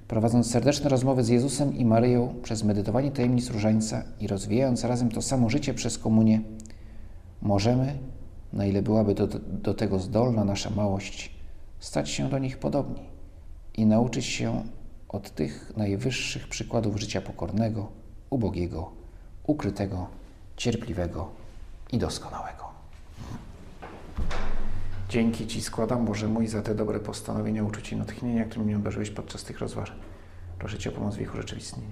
prowadząc 0.08 0.52
serdeczne 0.52 0.90
rozmowy 0.90 1.24
z 1.24 1.30
Jezusem 1.30 1.78
i 1.78 1.86
Maryją 1.86 2.34
przez 2.44 2.64
medytowanie 2.64 3.12
tajemnic 3.12 3.50
różańca 3.50 4.04
i 4.20 4.28
rozwijając 4.28 4.84
razem 4.84 5.12
to 5.12 5.22
samo 5.22 5.50
życie 5.50 5.74
przez 5.74 5.98
komunię, 5.98 6.42
możemy 7.42 7.98
na 8.54 8.66
ile 8.66 8.82
byłaby 8.82 9.14
do, 9.16 9.28
do 9.48 9.74
tego 9.74 10.00
zdolna 10.00 10.46
nasza 10.46 10.70
małość, 10.70 11.32
stać 11.80 12.10
się 12.10 12.30
do 12.30 12.38
nich 12.38 12.58
podobni 12.58 13.10
i 13.74 13.86
nauczyć 13.86 14.26
się 14.26 14.64
od 15.10 15.30
tych 15.36 15.78
najwyższych 15.78 16.48
przykładów 16.48 17.00
życia 17.00 17.22
pokornego, 17.22 17.92
ubogiego, 18.30 18.92
ukrytego, 19.48 20.08
cierpliwego 20.58 21.30
i 21.92 21.98
doskonałego. 21.98 22.70
Dzięki 25.10 25.48
Ci 25.48 25.62
składam, 25.62 26.06
Boże 26.06 26.28
mój, 26.28 26.48
za 26.48 26.62
te 26.62 26.76
dobre 26.76 27.00
postanowienia, 27.00 27.64
uczucie 27.64 27.96
i 27.96 28.00
natchnienia, 28.00 28.46
którymi 28.46 28.66
mnie 28.66 28.76
obdarzyłeś 28.76 29.10
podczas 29.10 29.44
tych 29.44 29.60
rozważań. 29.60 29.98
Proszę 30.60 30.78
Cię 30.78 30.90
o 30.90 30.94
pomoc 30.94 31.16
w 31.16 31.22
ich 31.22 31.34
urzeczywistnieniu. 31.34 31.90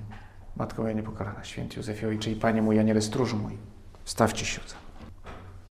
Matko 0.55 0.81
moja 0.81 0.93
niepokalana, 0.93 1.43
święty 1.43 1.77
Józefie 1.77 2.05
Ojcze 2.05 2.31
i 2.31 2.35
Panie 2.35 2.61
mój, 2.61 2.79
Aniele 2.79 3.01
stróżu 3.01 3.37
mój, 3.37 3.57
stawcie 4.05 4.45
się 4.45 4.61
za 4.67 4.86